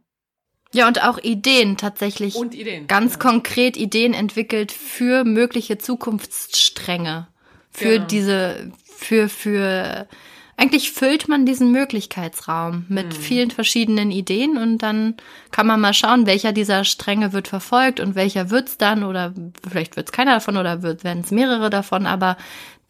Ja, 0.72 0.86
und 0.86 1.02
auch 1.02 1.18
Ideen 1.18 1.76
tatsächlich. 1.76 2.36
Und 2.36 2.54
Ideen. 2.54 2.86
Ganz 2.86 3.14
ja. 3.14 3.18
konkret 3.18 3.76
Ideen 3.76 4.14
entwickelt 4.14 4.70
für 4.70 5.24
mögliche 5.24 5.78
Zukunftsstränge. 5.78 7.26
Für 7.70 7.94
genau. 7.94 8.06
diese, 8.06 8.72
für, 8.84 9.28
für 9.28 10.08
eigentlich 10.56 10.92
füllt 10.92 11.28
man 11.28 11.44
diesen 11.44 11.72
Möglichkeitsraum 11.72 12.86
mit 12.88 13.06
mhm. 13.06 13.12
vielen 13.12 13.50
verschiedenen 13.50 14.10
Ideen 14.10 14.58
und 14.58 14.78
dann 14.78 15.16
kann 15.50 15.66
man 15.66 15.80
mal 15.80 15.94
schauen, 15.94 16.26
welcher 16.26 16.52
dieser 16.52 16.84
Stränge 16.84 17.32
wird 17.32 17.48
verfolgt 17.48 18.00
und 18.00 18.14
welcher 18.14 18.50
wird's 18.50 18.76
dann 18.76 19.04
oder 19.04 19.34
vielleicht 19.68 19.96
wird's 19.96 20.12
keiner 20.12 20.34
davon 20.34 20.56
oder 20.56 20.82
werden 20.82 21.22
es 21.24 21.30
mehrere 21.30 21.70
davon, 21.70 22.06
aber 22.06 22.36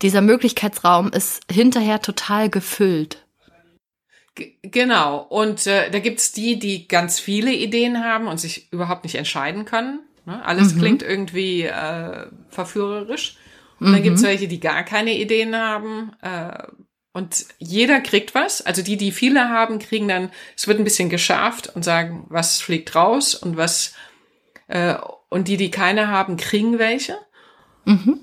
dieser 0.03 0.21
Möglichkeitsraum 0.21 1.11
ist 1.11 1.43
hinterher 1.51 2.01
total 2.01 2.49
gefüllt. 2.49 3.27
genau. 4.63 5.19
Und 5.19 5.67
äh, 5.67 5.91
da 5.91 5.99
gibt's 5.99 6.33
die, 6.33 6.59
die 6.59 6.87
ganz 6.87 7.19
viele 7.19 7.53
Ideen 7.53 8.05
haben 8.05 8.29
und 8.29 8.39
sich 8.39 8.73
überhaupt 8.73 9.05
nicht 9.05 9.17
entscheiden 9.17 9.65
können. 9.65 10.01
Ne? 10.27 10.45
Alles 10.45 10.75
mhm. 10.75 10.79
klingt 10.79 11.03
irgendwie 11.03 11.65
äh, 11.65 12.27
verführerisch. 12.49 13.37
Und 13.81 13.89
mhm. 13.89 13.93
dann 13.93 14.03
gibt's 14.03 14.23
welche, 14.23 14.49
die 14.49 14.61
gar 14.61 14.85
keine 14.85 15.17
Ideen 15.19 15.57
haben. 15.57 16.13
Äh, 16.23 16.65
und 17.13 17.47
jeder 17.59 18.01
kriegt 18.01 18.35
was. 18.35 18.63
Also 18.63 18.83
die, 18.83 18.97
die 18.97 19.11
viele 19.11 19.49
haben, 19.49 19.81
kriegen 19.81 20.07
dann, 20.07 20.31
es 20.57 20.69
wird 20.69 20.79
ein 20.79 20.85
bisschen 20.85 21.11
geschärft 21.11 21.75
und 21.75 21.85
sagen, 21.85 22.27
was 22.29 22.61
fliegt 22.61 22.95
raus 22.95 23.35
und 23.35 23.57
was, 23.57 23.95
äh, 24.69 24.95
und 25.29 25.49
die, 25.49 25.57
die 25.57 25.73
keine 25.73 26.09
haben, 26.09 26.37
kriegen 26.37 26.79
welche. 26.79 27.17
Mhm. 27.85 28.21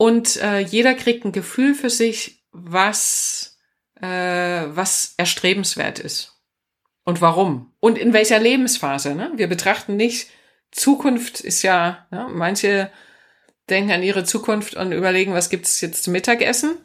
Und 0.00 0.36
äh, 0.36 0.60
jeder 0.60 0.94
kriegt 0.94 1.26
ein 1.26 1.32
Gefühl 1.32 1.74
für 1.74 1.90
sich, 1.90 2.42
was, 2.52 3.58
äh, 4.00 4.06
was 4.06 5.12
erstrebenswert 5.18 5.98
ist. 5.98 6.40
Und 7.04 7.20
warum. 7.20 7.74
Und 7.80 7.98
in 7.98 8.14
welcher 8.14 8.38
Lebensphase. 8.38 9.14
Ne? 9.14 9.30
Wir 9.36 9.46
betrachten 9.46 9.96
nicht, 9.96 10.28
Zukunft 10.70 11.40
ist 11.40 11.60
ja, 11.60 12.06
ne? 12.10 12.28
manche 12.32 12.90
denken 13.68 13.92
an 13.92 14.02
ihre 14.02 14.24
Zukunft 14.24 14.74
und 14.74 14.92
überlegen, 14.92 15.34
was 15.34 15.50
gibt's 15.50 15.82
jetzt 15.82 16.04
zum 16.04 16.14
Mittagessen. 16.14 16.78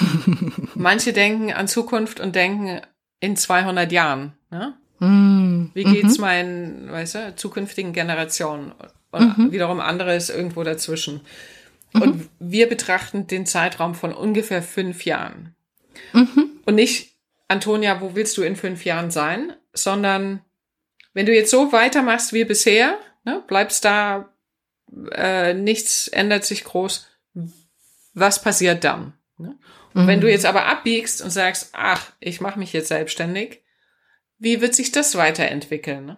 Manche 0.74 1.14
denken 1.14 1.50
an 1.50 1.66
Zukunft 1.66 2.20
und 2.20 2.36
denken 2.36 2.82
in 3.20 3.36
200 3.36 3.90
Jahren. 3.90 4.34
Ne? 4.50 4.74
Mm, 4.98 5.70
Wie 5.72 5.84
geht's 5.84 6.18
mm 6.18 6.20
-hmm. 6.20 6.26
meinen, 6.26 6.92
weißt 6.92 7.14
du, 7.14 7.36
zukünftigen 7.36 7.94
Generationen? 7.94 8.72
Und 9.12 9.38
mm 9.38 9.52
wiederum 9.52 9.80
andere 9.80 10.14
ist 10.14 10.28
irgendwo 10.28 10.62
dazwischen. 10.62 11.22
-hmm. 11.94 12.02
Und 12.02 12.30
wir 12.38 12.68
betrachten 12.68 13.26
den 13.26 13.46
Zeitraum 13.46 13.94
von 13.94 14.12
ungefähr 14.12 14.62
fünf 14.62 15.04
Jahren. 15.04 15.54
-hmm. 16.12 16.46
Und 16.64 16.74
nicht, 16.74 17.16
Antonia, 17.48 18.00
wo 18.00 18.14
willst 18.14 18.36
du 18.36 18.42
in 18.42 18.56
fünf 18.56 18.84
Jahren 18.84 19.10
sein? 19.10 19.52
Sondern 19.72 20.40
wenn 21.12 21.26
du 21.26 21.34
jetzt 21.34 21.50
so 21.50 21.72
weitermachst 21.72 22.32
wie 22.32 22.44
bisher, 22.44 22.98
ne, 23.24 23.42
bleibst 23.46 23.84
da, 23.84 24.32
äh, 25.12 25.54
nichts 25.54 26.08
ändert 26.08 26.44
sich 26.44 26.64
groß, 26.64 27.06
was 28.14 28.42
passiert 28.42 28.84
dann? 28.84 29.14
Ne? 29.38 29.58
Und 29.94 30.08
wenn 30.08 30.20
du 30.20 30.26
mhm. 30.26 30.32
jetzt 30.32 30.46
aber 30.46 30.66
abbiegst 30.66 31.22
und 31.22 31.30
sagst, 31.30 31.70
ach, 31.72 32.12
ich 32.18 32.40
mache 32.40 32.58
mich 32.58 32.72
jetzt 32.72 32.88
selbstständig, 32.88 33.62
wie 34.38 34.60
wird 34.60 34.74
sich 34.74 34.90
das 34.90 35.14
weiterentwickeln? 35.16 36.04
Ne? 36.04 36.16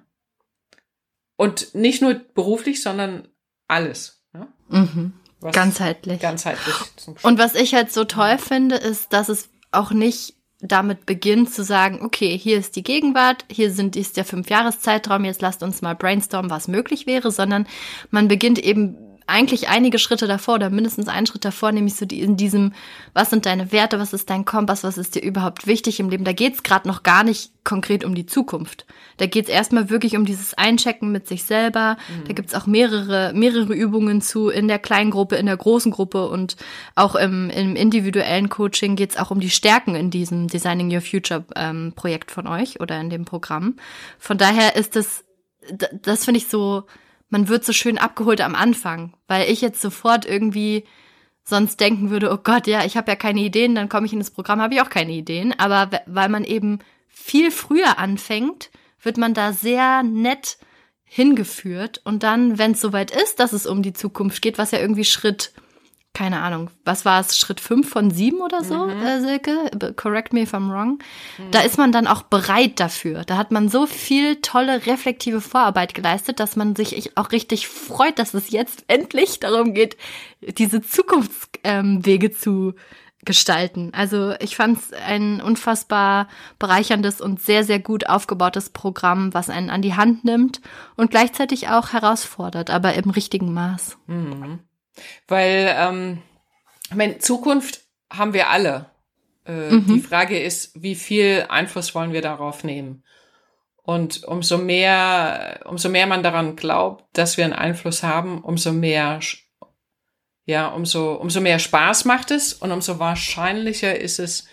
Und 1.36 1.74
nicht 1.74 2.00
nur 2.00 2.14
beruflich, 2.14 2.82
sondern 2.82 3.28
alles. 3.68 4.24
Ne? 4.32 4.48
Mhm. 4.68 5.12
Ganzheitlich. 5.40 6.20
Ganzheitlich. 6.20 6.74
Und 7.22 7.38
was 7.38 7.54
ich 7.54 7.74
halt 7.74 7.92
so 7.92 8.04
toll 8.04 8.38
finde, 8.38 8.76
ist, 8.76 9.12
dass 9.12 9.28
es 9.28 9.48
auch 9.70 9.90
nicht 9.90 10.34
damit 10.60 11.04
beginnt 11.06 11.52
zu 11.52 11.62
sagen, 11.62 12.00
okay, 12.02 12.36
hier 12.36 12.58
ist 12.58 12.76
die 12.76 12.82
Gegenwart, 12.82 13.44
hier 13.50 13.70
sind, 13.70 13.94
ist 13.94 14.16
der 14.16 14.24
Fünfjahreszeitraum, 14.24 15.24
jetzt 15.24 15.42
lasst 15.42 15.62
uns 15.62 15.82
mal 15.82 15.94
brainstormen, 15.94 16.50
was 16.50 16.66
möglich 16.66 17.06
wäre, 17.06 17.30
sondern 17.30 17.66
man 18.10 18.28
beginnt 18.28 18.58
eben 18.58 18.96
eigentlich 19.26 19.68
einige 19.68 19.98
Schritte 19.98 20.26
davor 20.26 20.54
oder 20.54 20.70
mindestens 20.70 21.08
einen 21.08 21.26
Schritt 21.26 21.44
davor, 21.44 21.72
nämlich 21.72 21.96
so 21.96 22.06
die, 22.06 22.20
in 22.20 22.36
diesem, 22.36 22.72
was 23.12 23.30
sind 23.30 23.44
deine 23.44 23.72
Werte, 23.72 23.98
was 23.98 24.12
ist 24.12 24.30
dein 24.30 24.44
Kompass, 24.44 24.84
was 24.84 24.98
ist 24.98 25.16
dir 25.16 25.22
überhaupt 25.22 25.66
wichtig 25.66 25.98
im 25.98 26.08
Leben. 26.08 26.24
Da 26.24 26.32
geht's 26.32 26.58
es 26.58 26.62
gerade 26.62 26.86
noch 26.86 27.02
gar 27.02 27.24
nicht 27.24 27.50
konkret 27.64 28.04
um 28.04 28.14
die 28.14 28.26
Zukunft. 28.26 28.86
Da 29.16 29.26
geht's 29.26 29.48
erstmal 29.48 29.90
wirklich 29.90 30.16
um 30.16 30.24
dieses 30.24 30.54
Einchecken 30.54 31.10
mit 31.10 31.26
sich 31.26 31.42
selber. 31.42 31.96
Mhm. 32.08 32.28
Da 32.28 32.32
gibt's 32.34 32.54
auch 32.54 32.66
mehrere, 32.66 33.32
mehrere 33.34 33.74
Übungen 33.74 34.20
zu 34.20 34.48
in 34.48 34.68
der 34.68 34.78
kleinen 34.78 35.10
Gruppe, 35.10 35.36
in 35.36 35.46
der 35.46 35.56
großen 35.56 35.90
Gruppe 35.90 36.28
und 36.28 36.56
auch 36.94 37.16
im, 37.16 37.50
im 37.50 37.74
individuellen 37.74 38.48
Coaching 38.48 38.94
geht's 38.94 39.16
auch 39.16 39.32
um 39.32 39.40
die 39.40 39.50
Stärken 39.50 39.96
in 39.96 40.10
diesem 40.10 40.46
Designing 40.46 40.94
Your 40.94 41.00
Future 41.00 41.44
ähm, 41.56 41.92
Projekt 41.96 42.30
von 42.30 42.46
euch 42.46 42.80
oder 42.80 43.00
in 43.00 43.10
dem 43.10 43.24
Programm. 43.24 43.76
Von 44.18 44.38
daher 44.38 44.76
ist 44.76 44.94
das, 44.94 45.24
das 46.02 46.24
finde 46.24 46.38
ich 46.38 46.46
so, 46.46 46.84
man 47.28 47.48
wird 47.48 47.64
so 47.64 47.72
schön 47.72 47.98
abgeholt 47.98 48.40
am 48.40 48.54
Anfang, 48.54 49.14
weil 49.26 49.50
ich 49.50 49.60
jetzt 49.60 49.80
sofort 49.80 50.24
irgendwie 50.24 50.84
sonst 51.42 51.80
denken 51.80 52.10
würde, 52.10 52.32
oh 52.32 52.38
Gott, 52.42 52.66
ja, 52.66 52.84
ich 52.84 52.96
habe 52.96 53.10
ja 53.10 53.16
keine 53.16 53.40
Ideen, 53.40 53.74
dann 53.74 53.88
komme 53.88 54.06
ich 54.06 54.12
in 54.12 54.18
das 54.18 54.30
Programm, 54.30 54.60
habe 54.60 54.74
ich 54.74 54.80
auch 54.80 54.90
keine 54.90 55.12
Ideen. 55.12 55.54
Aber 55.58 55.90
weil 56.06 56.28
man 56.28 56.44
eben 56.44 56.80
viel 57.08 57.50
früher 57.50 57.98
anfängt, 57.98 58.70
wird 59.00 59.16
man 59.16 59.34
da 59.34 59.52
sehr 59.52 60.02
nett 60.02 60.58
hingeführt. 61.04 62.00
Und 62.04 62.24
dann, 62.24 62.58
wenn 62.58 62.72
es 62.72 62.80
soweit 62.80 63.10
ist, 63.10 63.38
dass 63.38 63.52
es 63.52 63.66
um 63.66 63.82
die 63.82 63.92
Zukunft 63.92 64.42
geht, 64.42 64.58
was 64.58 64.72
ja 64.72 64.80
irgendwie 64.80 65.04
Schritt 65.04 65.52
keine 66.16 66.40
Ahnung, 66.40 66.70
was 66.86 67.04
war 67.04 67.20
es, 67.20 67.36
Schritt 67.36 67.60
fünf 67.60 67.90
von 67.90 68.10
sieben 68.10 68.40
oder 68.40 68.64
so, 68.64 68.86
mhm. 68.86 69.02
äh, 69.02 69.20
Silke? 69.20 69.70
Correct 69.96 70.32
me 70.32 70.40
if 70.40 70.54
I'm 70.54 70.72
wrong. 70.72 70.98
Mhm. 71.36 71.50
Da 71.50 71.60
ist 71.60 71.76
man 71.76 71.92
dann 71.92 72.06
auch 72.06 72.22
bereit 72.22 72.80
dafür. 72.80 73.24
Da 73.24 73.36
hat 73.36 73.52
man 73.52 73.68
so 73.68 73.86
viel 73.86 74.36
tolle, 74.36 74.86
reflektive 74.86 75.42
Vorarbeit 75.42 75.92
geleistet, 75.92 76.40
dass 76.40 76.56
man 76.56 76.74
sich 76.74 77.18
auch 77.18 77.32
richtig 77.32 77.68
freut, 77.68 78.18
dass 78.18 78.32
es 78.32 78.50
jetzt 78.50 78.84
endlich 78.88 79.40
darum 79.40 79.74
geht, 79.74 79.98
diese 80.40 80.80
Zukunftswege 80.80 82.26
ähm, 82.28 82.34
zu 82.34 82.72
gestalten. 83.26 83.92
Also 83.92 84.32
ich 84.40 84.56
fand 84.56 84.78
es 84.78 84.92
ein 84.94 85.42
unfassbar 85.42 86.28
bereicherndes 86.58 87.20
und 87.20 87.42
sehr, 87.42 87.62
sehr 87.62 87.78
gut 87.78 88.08
aufgebautes 88.08 88.70
Programm, 88.70 89.34
was 89.34 89.50
einen 89.50 89.68
an 89.68 89.82
die 89.82 89.96
Hand 89.96 90.24
nimmt 90.24 90.62
und 90.96 91.10
gleichzeitig 91.10 91.68
auch 91.68 91.92
herausfordert, 91.92 92.70
aber 92.70 92.94
im 92.94 93.10
richtigen 93.10 93.52
Maß. 93.52 93.98
Mhm. 94.06 94.60
Weil, 95.28 95.74
ähm, 95.76 96.22
ich 96.88 96.94
meine, 96.96 97.18
Zukunft 97.18 97.80
haben 98.10 98.32
wir 98.32 98.50
alle. 98.50 98.90
Äh, 99.46 99.70
mhm. 99.70 99.86
Die 99.86 100.00
Frage 100.00 100.40
ist, 100.40 100.80
wie 100.80 100.94
viel 100.94 101.46
Einfluss 101.48 101.94
wollen 101.94 102.12
wir 102.12 102.22
darauf 102.22 102.64
nehmen? 102.64 103.02
Und 103.82 104.24
umso 104.24 104.58
mehr, 104.58 105.60
umso 105.64 105.88
mehr 105.88 106.08
man 106.08 106.24
daran 106.24 106.56
glaubt, 106.56 107.04
dass 107.12 107.36
wir 107.36 107.44
einen 107.44 107.54
Einfluss 107.54 108.02
haben, 108.02 108.40
umso 108.42 108.72
mehr, 108.72 109.20
ja, 110.44 110.68
umso, 110.68 111.14
umso 111.14 111.40
mehr 111.40 111.60
Spaß 111.60 112.04
macht 112.04 112.32
es 112.32 112.52
und 112.52 112.72
umso 112.72 112.98
wahrscheinlicher 112.98 113.96
ist 113.96 114.18
es, 114.18 114.48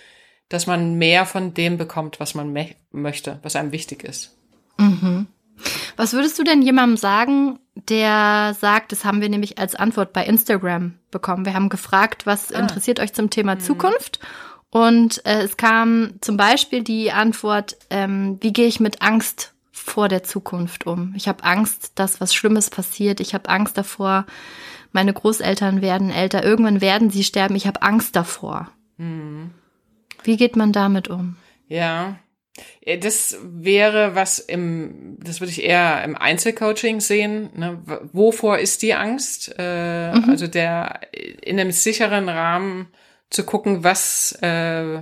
dass 0.50 0.68
man 0.68 1.00
mehr 1.00 1.26
von 1.26 1.56
dem 1.56 1.78
bekommt, 1.78 2.20
was 2.20 2.36
man 2.36 2.54
möchte, 2.92 3.40
was 3.42 3.56
einem 3.56 3.72
wichtig 3.72 4.04
ist. 4.04 4.38
Mhm. 4.78 5.28
Was 5.96 6.14
würdest 6.14 6.38
du 6.40 6.44
denn 6.44 6.62
jemandem 6.62 6.98
sagen, 6.98 7.60
der 7.76 8.56
sagt, 8.60 8.92
das 8.92 9.04
haben 9.06 9.22
wir 9.22 9.30
nämlich 9.30 9.58
als 9.58 9.76
Antwort 9.76 10.14
bei 10.14 10.26
Instagram 10.26 10.94
bekommen. 11.12 11.46
Wir 11.46 11.54
haben 11.54 11.70
gefragt, 11.70 12.26
was 12.26 12.52
ah. 12.52 12.60
interessiert 12.60 13.00
euch 13.00 13.14
zum 13.14 13.30
Thema 13.30 13.56
mhm. 13.56 13.60
Zukunft? 13.60 14.20
Und 14.70 15.24
äh, 15.26 15.42
es 15.44 15.58
kam 15.58 16.14
zum 16.22 16.38
Beispiel 16.38 16.84
die 16.84 17.12
Antwort, 17.12 17.78
ähm, 17.90 18.38
wie 18.42 18.54
gehe 18.54 18.68
ich 18.68 18.80
mit 18.80 19.02
Angst 19.02 19.54
vor 19.72 20.08
der 20.08 20.24
Zukunft 20.24 20.88
um? 20.88 21.14
Ich 21.16 21.28
habe 21.28 21.44
Angst, 21.44 21.92
dass 21.96 22.20
was 22.22 22.34
Schlimmes 22.34 22.70
passiert. 22.70 23.20
Ich 23.20 23.34
habe 23.34 23.50
Angst 23.50 23.78
davor, 23.78 24.26
meine 24.92 25.14
Großeltern 25.14 25.82
werden 25.82 26.10
älter. 26.10 26.44
Irgendwann 26.44 26.82
werden 26.82 27.10
sie 27.10 27.24
sterben. 27.24 27.56
Ich 27.56 27.68
habe 27.68 27.82
Angst 27.82 28.16
davor. 28.16 28.70
Mhm. 28.98 29.52
Wie 30.24 30.38
geht 30.38 30.56
man 30.56 30.72
damit 30.72 31.08
um? 31.08 31.36
Ja, 31.68 32.16
das 33.00 33.38
wäre 33.42 34.16
was 34.16 34.40
im, 34.40 35.18
das 35.20 35.42
würde 35.42 35.52
ich 35.52 35.64
eher 35.64 36.04
im 36.04 36.16
Einzelcoaching 36.16 37.02
sehen. 37.02 37.50
Ne? 37.56 37.80
Wovor 38.12 38.60
ist 38.60 38.82
die 38.82 38.94
Angst? 38.94 39.56
Äh, 39.58 40.14
mhm. 40.14 40.30
Also 40.30 40.48
der 40.48 41.00
in 41.42 41.60
einem 41.60 41.72
sicheren 41.72 42.30
Rahmen 42.30 42.88
zu 43.30 43.44
gucken, 43.44 43.84
was, 43.84 44.34
äh, 44.42 45.02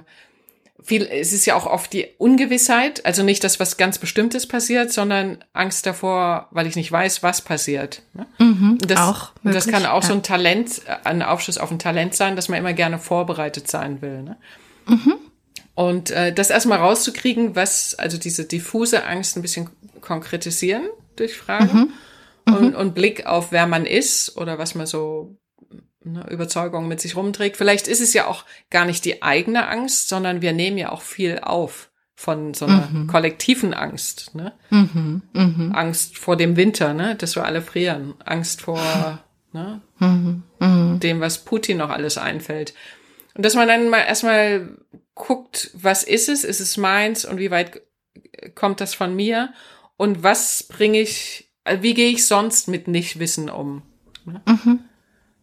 viel, 0.84 1.04
es 1.04 1.34
ist 1.34 1.46
ja 1.46 1.56
auch 1.56 1.66
oft 1.66 1.94
die 1.94 2.08
Ungewissheit, 2.18 3.06
also 3.06 3.24
nicht 3.24 3.44
das, 3.44 3.60
was 3.60 3.78
ganz 3.78 4.00
Bestimmtes 4.00 4.48
passiert, 4.48 4.92
sondern 4.92 5.44
Angst 5.54 5.86
davor, 5.86 6.48
weil 6.52 6.66
ich 6.66 6.76
nicht 6.76 6.92
weiß, 6.92 7.22
was 7.22 7.42
passiert. 7.42 8.02
Ne? 8.14 8.26
Mhm, 8.40 8.78
das, 8.80 9.00
auch 9.00 9.32
das 9.44 9.68
kann 9.68 9.86
auch 9.86 10.02
ja. 10.02 10.08
so 10.08 10.14
ein 10.14 10.24
Talent, 10.24 10.82
ein 11.04 11.22
Aufschluss 11.22 11.58
auf 11.58 11.70
ein 11.72 11.80
Talent 11.80 12.16
sein, 12.16 12.36
dass 12.36 12.50
man 12.50 12.58
immer 12.58 12.74
gerne 12.74 12.98
vorbereitet 12.98 13.68
sein 13.68 14.02
will. 14.02 14.24
Ne? 14.24 14.38
Mhm. 14.88 15.16
Und 15.82 16.12
äh, 16.12 16.32
das 16.32 16.52
erstmal 16.52 16.78
rauszukriegen, 16.78 17.56
was, 17.56 17.96
also 17.96 18.18
diese 18.18 18.46
diffuse 18.46 19.06
Angst 19.06 19.36
ein 19.36 19.42
bisschen 19.42 19.70
konkretisieren 20.00 20.84
durch 21.16 21.36
Fragen 21.36 21.94
Mhm. 22.46 22.56
und, 22.56 22.76
und 22.76 22.96
Blick 22.96 23.26
auf, 23.26 23.52
wer 23.52 23.68
man 23.68 23.86
ist 23.86 24.38
oder 24.38 24.58
was 24.58 24.76
man 24.76 24.86
so 24.86 25.38
ne, 26.04 26.26
Überzeugung 26.30 26.88
mit 26.88 27.02
sich 27.02 27.16
rumträgt. 27.16 27.58
Vielleicht 27.58 27.88
ist 27.88 28.02
es 28.02 28.14
ja 28.14 28.28
auch 28.28 28.46
gar 28.70 28.86
nicht 28.86 29.06
die 29.06 29.24
eigene 29.24 29.68
Angst, 29.68 30.10
sondern 30.10 30.42
wir 30.42 30.54
nehmen 30.54 30.78
ja 30.78 30.92
auch 30.92 31.02
viel 31.02 31.40
auf 31.40 31.90
von 32.16 32.54
so 32.54 32.66
einer 32.66 32.88
kollektiven 33.08 33.74
Angst. 33.74 34.36
Ne? 34.36 34.54
Mhm, 34.70 35.24
mhm, 35.34 35.72
Angst 35.74 36.20
vor 36.20 36.38
dem 36.38 36.56
Winter, 36.56 36.94
ne? 36.94 37.16
dass 37.16 37.36
wir 37.36 37.46
alle 37.46 37.64
frieren. 37.64 38.14
Angst 38.24 38.62
vor 38.62 38.80
ne? 39.54 39.82
mhm, 39.98 40.44
mhm. 40.60 41.00
dem, 41.00 41.20
was 41.22 41.40
Putin 41.40 41.78
noch 41.78 41.90
alles 41.90 42.20
einfällt. 42.20 42.76
Und 43.36 43.46
dass 43.46 43.56
man 43.56 43.68
dann 43.68 43.90
mal 43.90 44.00
erstmal 44.00 44.78
guckt, 45.16 45.72
was 45.74 46.04
ist 46.04 46.30
es? 46.30 46.44
Ist 46.44 46.60
es 46.60 46.78
meins? 46.78 47.26
Und 47.26 47.38
wie 47.38 47.52
weit 47.52 47.82
kommt 48.56 48.82
das 48.82 48.94
von 48.94 49.16
mir? 49.16 49.54
Und 49.98 50.24
was 50.24 50.64
bringe 50.64 51.00
ich, 51.00 51.52
äh, 51.64 51.78
wie 51.82 51.94
gehe 51.94 52.10
ich 52.10 52.26
sonst 52.26 52.68
mit 52.68 52.88
Nichtwissen 52.88 53.50
um? 53.50 53.84
Ne? 54.26 54.42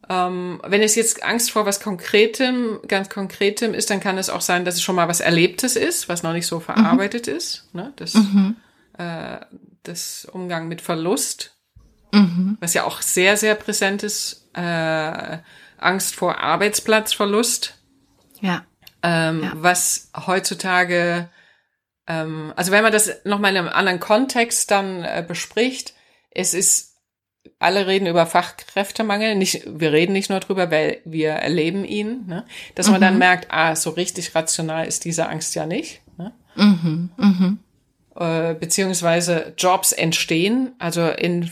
Ähm, 0.09 0.61
wenn 0.67 0.83
es 0.83 0.95
jetzt 0.95 1.23
Angst 1.23 1.51
vor 1.51 1.67
was 1.67 1.81
Konkretem, 1.81 2.81
ganz 2.89 3.09
Konkretem 3.09 3.75
ist, 3.75 3.91
dann 3.91 4.01
kann 4.01 4.17
es 4.19 4.31
auch 4.31 4.41
sein, 4.41 4.65
dass 4.65 4.77
es 4.77 4.83
schon 4.83 4.97
mal 4.97 5.09
was 5.09 5.21
Erlebtes 5.21 5.77
ist, 5.77 6.09
was 6.09 6.23
noch 6.23 6.33
nicht 6.33 6.47
so 6.47 6.61
verarbeitet 6.61 7.29
ist. 7.29 7.69
Ne? 7.75 7.93
Das, 7.97 8.15
äh, 8.99 9.41
das 9.83 10.27
Umgang 10.33 10.69
mit 10.69 10.81
Verlust, 10.81 11.57
was 12.61 12.75
ja 12.75 12.85
auch 12.85 13.03
sehr, 13.03 13.37
sehr 13.37 13.55
präsent 13.55 14.03
ist. 14.03 14.49
Äh, 14.55 15.39
Angst 15.77 16.17
vor 16.17 16.39
Arbeitsplatzverlust, 16.39 17.78
Ja. 18.41 18.65
ähm, 19.03 19.43
Ja. 19.43 19.53
was 19.55 20.11
heutzutage, 20.27 21.29
ähm, 22.07 22.53
also 22.57 22.73
wenn 22.73 22.83
man 22.83 22.93
das 22.93 23.25
nochmal 23.25 23.53
in 23.53 23.59
einem 23.59 23.69
anderen 23.69 24.01
Kontext 24.01 24.71
dann 24.71 25.05
äh, 25.05 25.25
bespricht, 25.27 25.95
es 26.31 26.55
ist, 26.55 26.97
alle 27.59 27.87
reden 27.87 28.07
über 28.07 28.27
Fachkräftemangel, 28.27 29.35
nicht, 29.35 29.63
wir 29.67 29.93
reden 29.93 30.13
nicht 30.13 30.31
nur 30.31 30.41
drüber, 30.41 30.71
weil 30.71 31.01
wir 31.05 31.31
erleben 31.31 31.85
ihn, 31.85 32.27
ne? 32.27 32.45
dass 32.75 32.91
man 32.91 33.01
dann 33.01 33.19
merkt, 33.19 33.49
ah, 33.51 33.75
so 33.75 33.91
richtig 33.91 34.35
rational 34.35 34.87
ist 34.87 35.05
diese 35.05 35.29
Angst 35.29 35.55
ja 35.55 35.67
nicht. 35.67 36.03
Ne? 36.17 36.33
Mhm, 36.57 37.11
mhm. 37.17 37.59
äh, 38.17 38.55
beziehungsweise 38.55 39.55
Jobs 39.57 39.93
entstehen, 39.93 40.75
also 40.79 41.09
in 41.09 41.51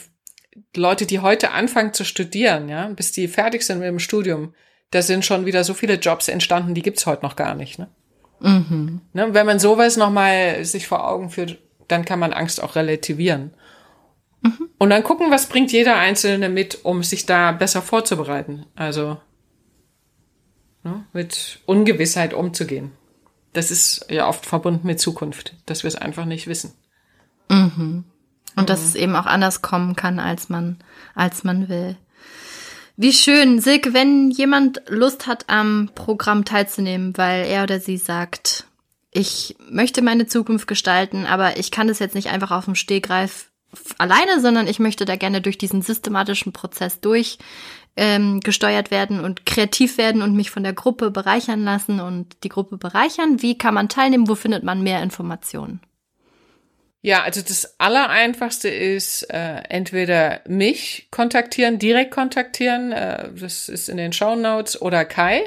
Leute, 0.75 1.07
die 1.07 1.21
heute 1.21 1.53
anfangen 1.53 1.93
zu 1.93 2.05
studieren, 2.05 2.69
ja, 2.69 2.89
bis 2.89 3.13
die 3.13 3.29
fertig 3.29 3.63
sind 3.63 3.79
mit 3.79 3.89
dem 3.89 3.99
Studium, 3.99 4.55
da 4.91 5.03
sind 5.03 5.25
schon 5.25 5.47
wieder 5.47 5.65
so 5.65 5.75
viele 5.75 5.95
Jobs 5.95 6.29
entstanden, 6.29 6.75
die 6.75 6.83
gibt's 6.83 7.07
heute 7.07 7.25
noch 7.25 7.37
gar 7.37 7.55
nicht. 7.55 7.79
Ne? 7.79 7.89
Mhm. 8.41 9.01
Ne? 9.13 9.35
Wenn 9.35 9.47
man 9.47 9.59
sowas 9.59 9.97
nochmal 9.97 10.65
sich 10.65 10.87
vor 10.87 11.09
Augen 11.09 11.31
führt, 11.31 11.59
dann 11.89 12.05
kann 12.05 12.19
man 12.19 12.33
Angst 12.33 12.63
auch 12.63 12.77
relativieren. 12.77 13.53
Und 14.79 14.91
dann 14.91 15.03
gucken, 15.03 15.31
was 15.31 15.47
bringt 15.47 15.73
jeder 15.73 15.97
Einzelne 15.97 16.49
mit, 16.49 16.85
um 16.85 17.03
sich 17.03 17.27
da 17.27 17.53
besser 17.53 17.83
vorzubereiten. 17.83 18.67
Also 18.75 19.19
ne, 20.85 21.05
mit 21.13 21.61
Ungewissheit 21.67 22.35
umzugehen. 22.35 22.93
Das 23.53 23.71
ist 23.71 24.07
ja 24.11 24.29
oft 24.29 24.47
verbunden 24.47 24.87
mit 24.87 25.01
Zukunft, 25.01 25.55
dass 25.67 25.83
wir 25.83 25.89
es 25.89 25.97
einfach 25.97 26.27
nicht 26.27 26.47
wissen. 26.47 26.75
Und 28.57 28.71
dass 28.71 28.83
es 28.83 28.95
eben 28.95 29.17
auch 29.17 29.27
anders 29.27 29.63
kommen 29.63 29.97
kann, 29.97 30.19
als 30.19 30.49
man, 30.49 30.79
als 31.15 31.45
man 31.45 31.69
will. 31.69 31.97
Wie 32.97 33.13
schön. 33.13 33.61
Silke, 33.61 33.93
wenn 33.93 34.31
jemand 34.31 34.83
Lust 34.89 35.27
hat, 35.27 35.45
am 35.49 35.91
Programm 35.95 36.47
teilzunehmen, 36.47 37.13
weil 37.17 37.45
er 37.45 37.63
oder 37.65 37.79
sie 37.79 37.99
sagt, 37.99 38.67
ich 39.11 39.57
möchte 39.71 40.01
meine 40.01 40.27
Zukunft 40.27 40.67
gestalten, 40.67 41.27
aber 41.27 41.59
ich 41.59 41.71
kann 41.71 41.89
das 41.89 41.99
jetzt 41.99 42.15
nicht 42.15 42.29
einfach 42.29 42.51
auf 42.51 42.65
dem 42.65 42.75
Stegreif 42.75 43.51
alleine, 43.99 44.41
sondern 44.41 44.67
ich 44.67 44.79
möchte 44.79 45.05
da 45.05 45.17
gerne 45.17 45.43
durch 45.43 45.59
diesen 45.59 45.83
systematischen 45.83 46.53
Prozess 46.53 47.01
durch 47.01 47.39
ähm, 47.97 48.41
gesteuert 48.41 48.91
werden 48.91 49.21
und 49.21 49.45
kreativ 49.45 49.99
werden 49.99 50.23
und 50.23 50.35
mich 50.35 50.51
von 50.51 50.63
der 50.63 50.73
Gruppe 50.73 51.11
bereichern 51.11 51.65
lassen 51.65 52.01
und 52.01 52.45
die 52.45 52.49
Gruppe 52.49 52.79
bereichern. 52.79 53.43
Wie 53.43 53.59
kann 53.59 53.75
man 53.75 53.91
teilnehmen? 53.91 54.29
Wo 54.29 54.35
findet 54.35 54.65
man 54.65 54.83
mehr 54.83 55.03
Informationen? 55.03 55.81
Ja, 57.07 57.23
also 57.23 57.41
das 57.41 57.79
Allereinfachste 57.79 58.69
ist 58.69 59.33
äh, 59.33 59.59
entweder 59.69 60.41
mich 60.49 61.07
kontaktieren, 61.13 61.79
direkt 61.79 62.11
kontaktieren, 62.11 62.91
äh, 62.91 63.31
das 63.33 63.69
ist 63.69 63.89
in 63.89 63.97
den 63.97 64.13
Show 64.13 64.35
Notes, 64.35 64.83
oder 64.83 65.05
Kai 65.05 65.45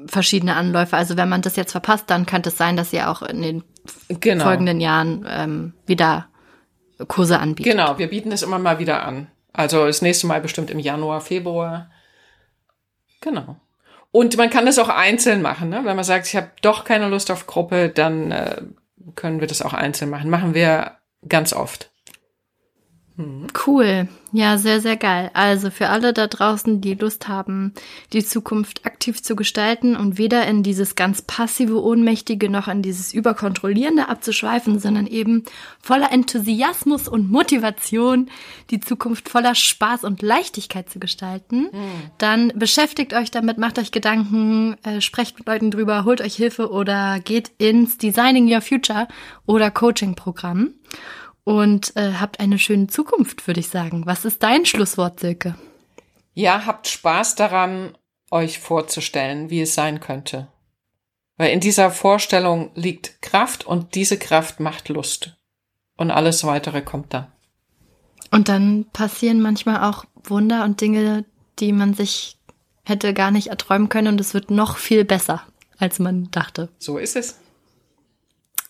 verschiedene 0.05 0.55
Anläufe. 0.55 0.95
Also 0.95 1.17
wenn 1.17 1.29
man 1.29 1.41
das 1.41 1.55
jetzt 1.55 1.71
verpasst, 1.71 2.05
dann 2.07 2.27
könnte 2.27 2.49
es 2.49 2.57
sein, 2.57 2.77
dass 2.77 2.93
ihr 2.93 3.09
auch 3.09 3.21
in 3.23 3.41
den 3.41 3.63
Genau. 4.07 4.43
folgenden 4.43 4.79
Jahren 4.81 5.25
ähm, 5.27 5.73
wieder 5.85 6.27
Kurse 7.07 7.39
anbietet. 7.39 7.71
Genau, 7.71 7.97
wir 7.97 8.09
bieten 8.09 8.29
das 8.29 8.43
immer 8.43 8.59
mal 8.59 8.79
wieder 8.79 9.03
an. 9.03 9.27
Also 9.53 9.85
das 9.85 10.01
nächste 10.01 10.27
Mal 10.27 10.41
bestimmt 10.41 10.69
im 10.69 10.79
Januar, 10.79 11.21
Februar. 11.21 11.89
Genau. 13.21 13.57
Und 14.15 14.37
man 14.37 14.49
kann 14.49 14.65
das 14.65 14.79
auch 14.79 14.87
einzeln 14.87 15.41
machen. 15.41 15.67
Ne? 15.67 15.81
Wenn 15.83 15.97
man 15.97 16.05
sagt, 16.05 16.27
ich 16.27 16.37
habe 16.37 16.49
doch 16.61 16.85
keine 16.85 17.09
Lust 17.09 17.29
auf 17.31 17.47
Gruppe, 17.47 17.89
dann 17.89 18.31
äh, 18.31 18.61
können 19.15 19.41
wir 19.41 19.47
das 19.47 19.61
auch 19.61 19.73
einzeln 19.73 20.09
machen. 20.09 20.29
Machen 20.29 20.53
wir 20.53 20.93
ganz 21.27 21.51
oft. 21.51 21.91
Cool. 23.65 24.09
Ja, 24.33 24.57
sehr, 24.57 24.81
sehr 24.81 24.97
geil. 24.97 25.31
Also 25.33 25.69
für 25.69 25.87
alle 25.87 26.11
da 26.11 26.27
draußen, 26.27 26.81
die 26.81 26.95
Lust 26.95 27.29
haben, 27.29 27.73
die 28.11 28.25
Zukunft 28.25 28.85
aktiv 28.85 29.23
zu 29.23 29.37
gestalten 29.37 29.95
und 29.95 30.17
weder 30.17 30.45
in 30.45 30.63
dieses 30.63 30.95
ganz 30.95 31.21
passive, 31.21 31.81
ohnmächtige 31.81 32.49
noch 32.49 32.67
in 32.67 32.81
dieses 32.81 33.13
überkontrollierende 33.13 34.09
abzuschweifen, 34.09 34.79
sondern 34.79 35.07
eben 35.07 35.45
voller 35.81 36.11
Enthusiasmus 36.11 37.07
und 37.07 37.31
Motivation 37.31 38.29
die 38.69 38.81
Zukunft 38.81 39.29
voller 39.29 39.55
Spaß 39.55 40.03
und 40.03 40.21
Leichtigkeit 40.21 40.89
zu 40.89 40.99
gestalten, 40.99 41.69
dann 42.17 42.51
beschäftigt 42.55 43.13
euch 43.13 43.31
damit, 43.31 43.57
macht 43.57 43.79
euch 43.79 43.91
Gedanken, 43.91 44.75
äh, 44.83 44.99
sprecht 44.99 45.37
mit 45.37 45.47
Leuten 45.47 45.71
drüber, 45.71 46.03
holt 46.03 46.19
euch 46.19 46.35
Hilfe 46.35 46.69
oder 46.69 47.21
geht 47.21 47.51
ins 47.59 47.97
Designing 47.97 48.53
Your 48.53 48.61
Future 48.61 49.07
oder 49.45 49.71
Coaching-Programm. 49.71 50.73
Und 51.45 51.95
äh, 51.95 52.13
habt 52.19 52.41
eine 52.41 52.59
schöne 52.59 52.87
Zukunft, 52.87 53.47
würde 53.47 53.61
ich 53.61 53.69
sagen. 53.69 54.05
Was 54.05 54.25
ist 54.25 54.43
dein 54.43 54.65
Schlusswort, 54.65 55.21
Silke? 55.21 55.55
Ja, 56.33 56.65
habt 56.65 56.87
Spaß 56.87 57.35
daran, 57.35 57.97
euch 58.31 58.59
vorzustellen, 58.59 59.49
wie 59.49 59.61
es 59.61 59.75
sein 59.75 60.01
könnte. 60.01 60.49
Weil 61.37 61.53
in 61.53 61.59
dieser 61.59 61.91
Vorstellung 61.91 62.71
liegt 62.75 63.21
Kraft 63.21 63.65
und 63.65 63.95
diese 63.95 64.17
Kraft 64.17 64.59
macht 64.59 64.89
Lust. 64.89 65.37
Und 65.95 66.11
alles 66.11 66.43
weitere 66.43 66.81
kommt 66.81 67.13
dann. 67.13 67.31
Und 68.31 68.49
dann 68.49 68.85
passieren 68.91 69.41
manchmal 69.41 69.89
auch 69.89 70.03
Wunder 70.23 70.65
und 70.65 70.81
Dinge, 70.81 71.25
die 71.59 71.71
man 71.71 71.93
sich 71.93 72.37
hätte 72.83 73.13
gar 73.13 73.31
nicht 73.31 73.47
erträumen 73.47 73.87
können 73.87 74.09
und 74.09 74.19
es 74.19 74.33
wird 74.33 74.49
noch 74.51 74.77
viel 74.77 75.05
besser, 75.05 75.43
als 75.77 75.99
man 75.99 76.29
dachte. 76.31 76.69
So 76.79 76.97
ist 76.97 77.15
es. 77.15 77.39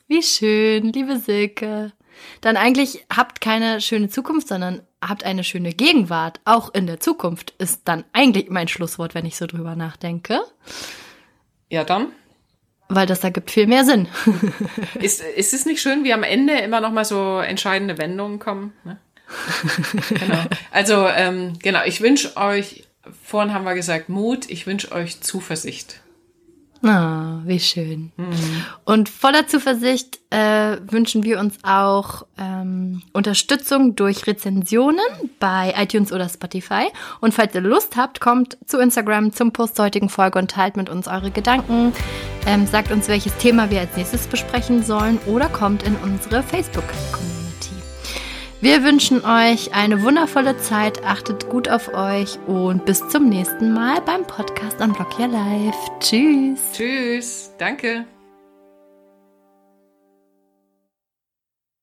Wie 0.08 0.22
schön, 0.22 0.92
liebe 0.92 1.20
Silke. 1.20 1.94
Dann 2.42 2.58
eigentlich 2.58 3.06
habt 3.16 3.42
keine 3.42 3.82
schöne 3.82 4.10
Zukunft, 4.10 4.48
sondern 4.48 4.82
habt 5.02 5.24
eine 5.24 5.44
schöne 5.44 5.74
Gegenwart. 5.74 6.40
Auch 6.46 6.74
in 6.74 6.88
der 6.88 7.00
Zukunft 7.00 7.54
ist 7.58 7.82
dann 7.86 8.04
eigentlich 8.14 8.50
mein 8.50 8.68
Schlusswort, 8.68 9.16
wenn 9.16 9.26
ich 9.26 9.38
so 9.38 9.48
drüber 9.48 9.76
nachdenke. 9.76 10.42
Ja, 11.70 11.84
dann. 11.84 12.08
Weil 12.88 13.08
das 13.08 13.24
ergibt 13.24 13.52
viel 13.52 13.68
mehr 13.68 13.84
Sinn. 13.84 14.08
ist, 15.00 15.22
ist 15.22 15.54
es 15.54 15.66
nicht 15.66 15.82
schön, 15.82 16.04
wie 16.04 16.14
am 16.14 16.24
Ende 16.24 16.54
immer 16.60 16.82
noch 16.82 16.92
mal 16.92 17.06
so 17.06 17.40
entscheidende 17.40 17.98
Wendungen 17.98 18.40
kommen? 18.40 18.74
Ne? 18.84 19.00
genau. 20.10 20.44
Also, 20.72 21.08
ähm, 21.08 21.54
genau, 21.62 21.84
ich 21.86 22.02
wünsche 22.02 22.38
euch, 22.38 22.88
vorhin 23.24 23.54
haben 23.54 23.66
wir 23.66 23.74
gesagt, 23.74 24.10
Mut, 24.10 24.50
ich 24.50 24.68
wünsche 24.68 24.92
euch 24.92 25.22
Zuversicht. 25.22 26.02
Ah, 26.86 27.42
wie 27.46 27.60
schön. 27.60 28.12
Mhm. 28.16 28.66
Und 28.84 29.10
voller 29.10 29.48
Zuversicht 29.48 30.20
äh, 30.30 30.78
wünschen 30.88 31.24
wir 31.24 31.40
uns 31.40 31.58
auch 31.64 32.28
ähm, 32.38 33.02
Unterstützung 33.12 33.96
durch 33.96 34.28
Rezensionen 34.28 35.00
bei 35.40 35.74
iTunes 35.78 36.12
oder 36.12 36.30
Spotify. 36.30 36.88
Und 37.22 37.34
falls 37.34 37.56
ihr 37.56 37.62
Lust 37.62 37.96
habt, 37.96 38.22
kommt 38.22 38.58
zu 38.68 38.78
Instagram 38.78 39.34
zum 39.34 39.52
Post 39.52 39.80
der 39.80 39.86
heutigen 39.86 40.10
Folge 40.10 40.38
und 40.38 40.52
teilt 40.52 40.78
mit 40.78 40.90
uns 40.90 41.08
eure 41.08 41.32
Gedanken. 41.32 41.92
Ähm, 42.46 42.68
sagt 42.68 42.92
uns, 42.92 43.08
welches 43.08 43.36
Thema 43.38 43.72
wir 43.72 43.80
als 43.80 43.98
nächstes 43.98 44.28
besprechen 44.28 44.84
sollen 44.84 45.18
oder 45.26 45.50
kommt 45.50 45.82
in 45.82 45.96
unsere 45.96 46.44
Facebook-Community. 46.44 47.35
Wir 48.66 48.84
wünschen 48.84 49.24
euch 49.24 49.76
eine 49.76 50.02
wundervolle 50.02 50.58
Zeit, 50.58 51.04
achtet 51.06 51.52
gut 51.52 51.70
auf 51.70 51.94
euch 51.94 52.40
und 52.48 52.84
bis 52.84 53.08
zum 53.10 53.30
nächsten 53.30 53.74
Mal 53.74 54.02
beim 54.02 54.26
Podcast 54.26 54.82
Unblock 54.82 55.20
Your 55.20 55.28
Life. 55.28 55.78
Tschüss. 56.00 56.62
Tschüss. 56.74 57.54
Danke. 57.60 58.06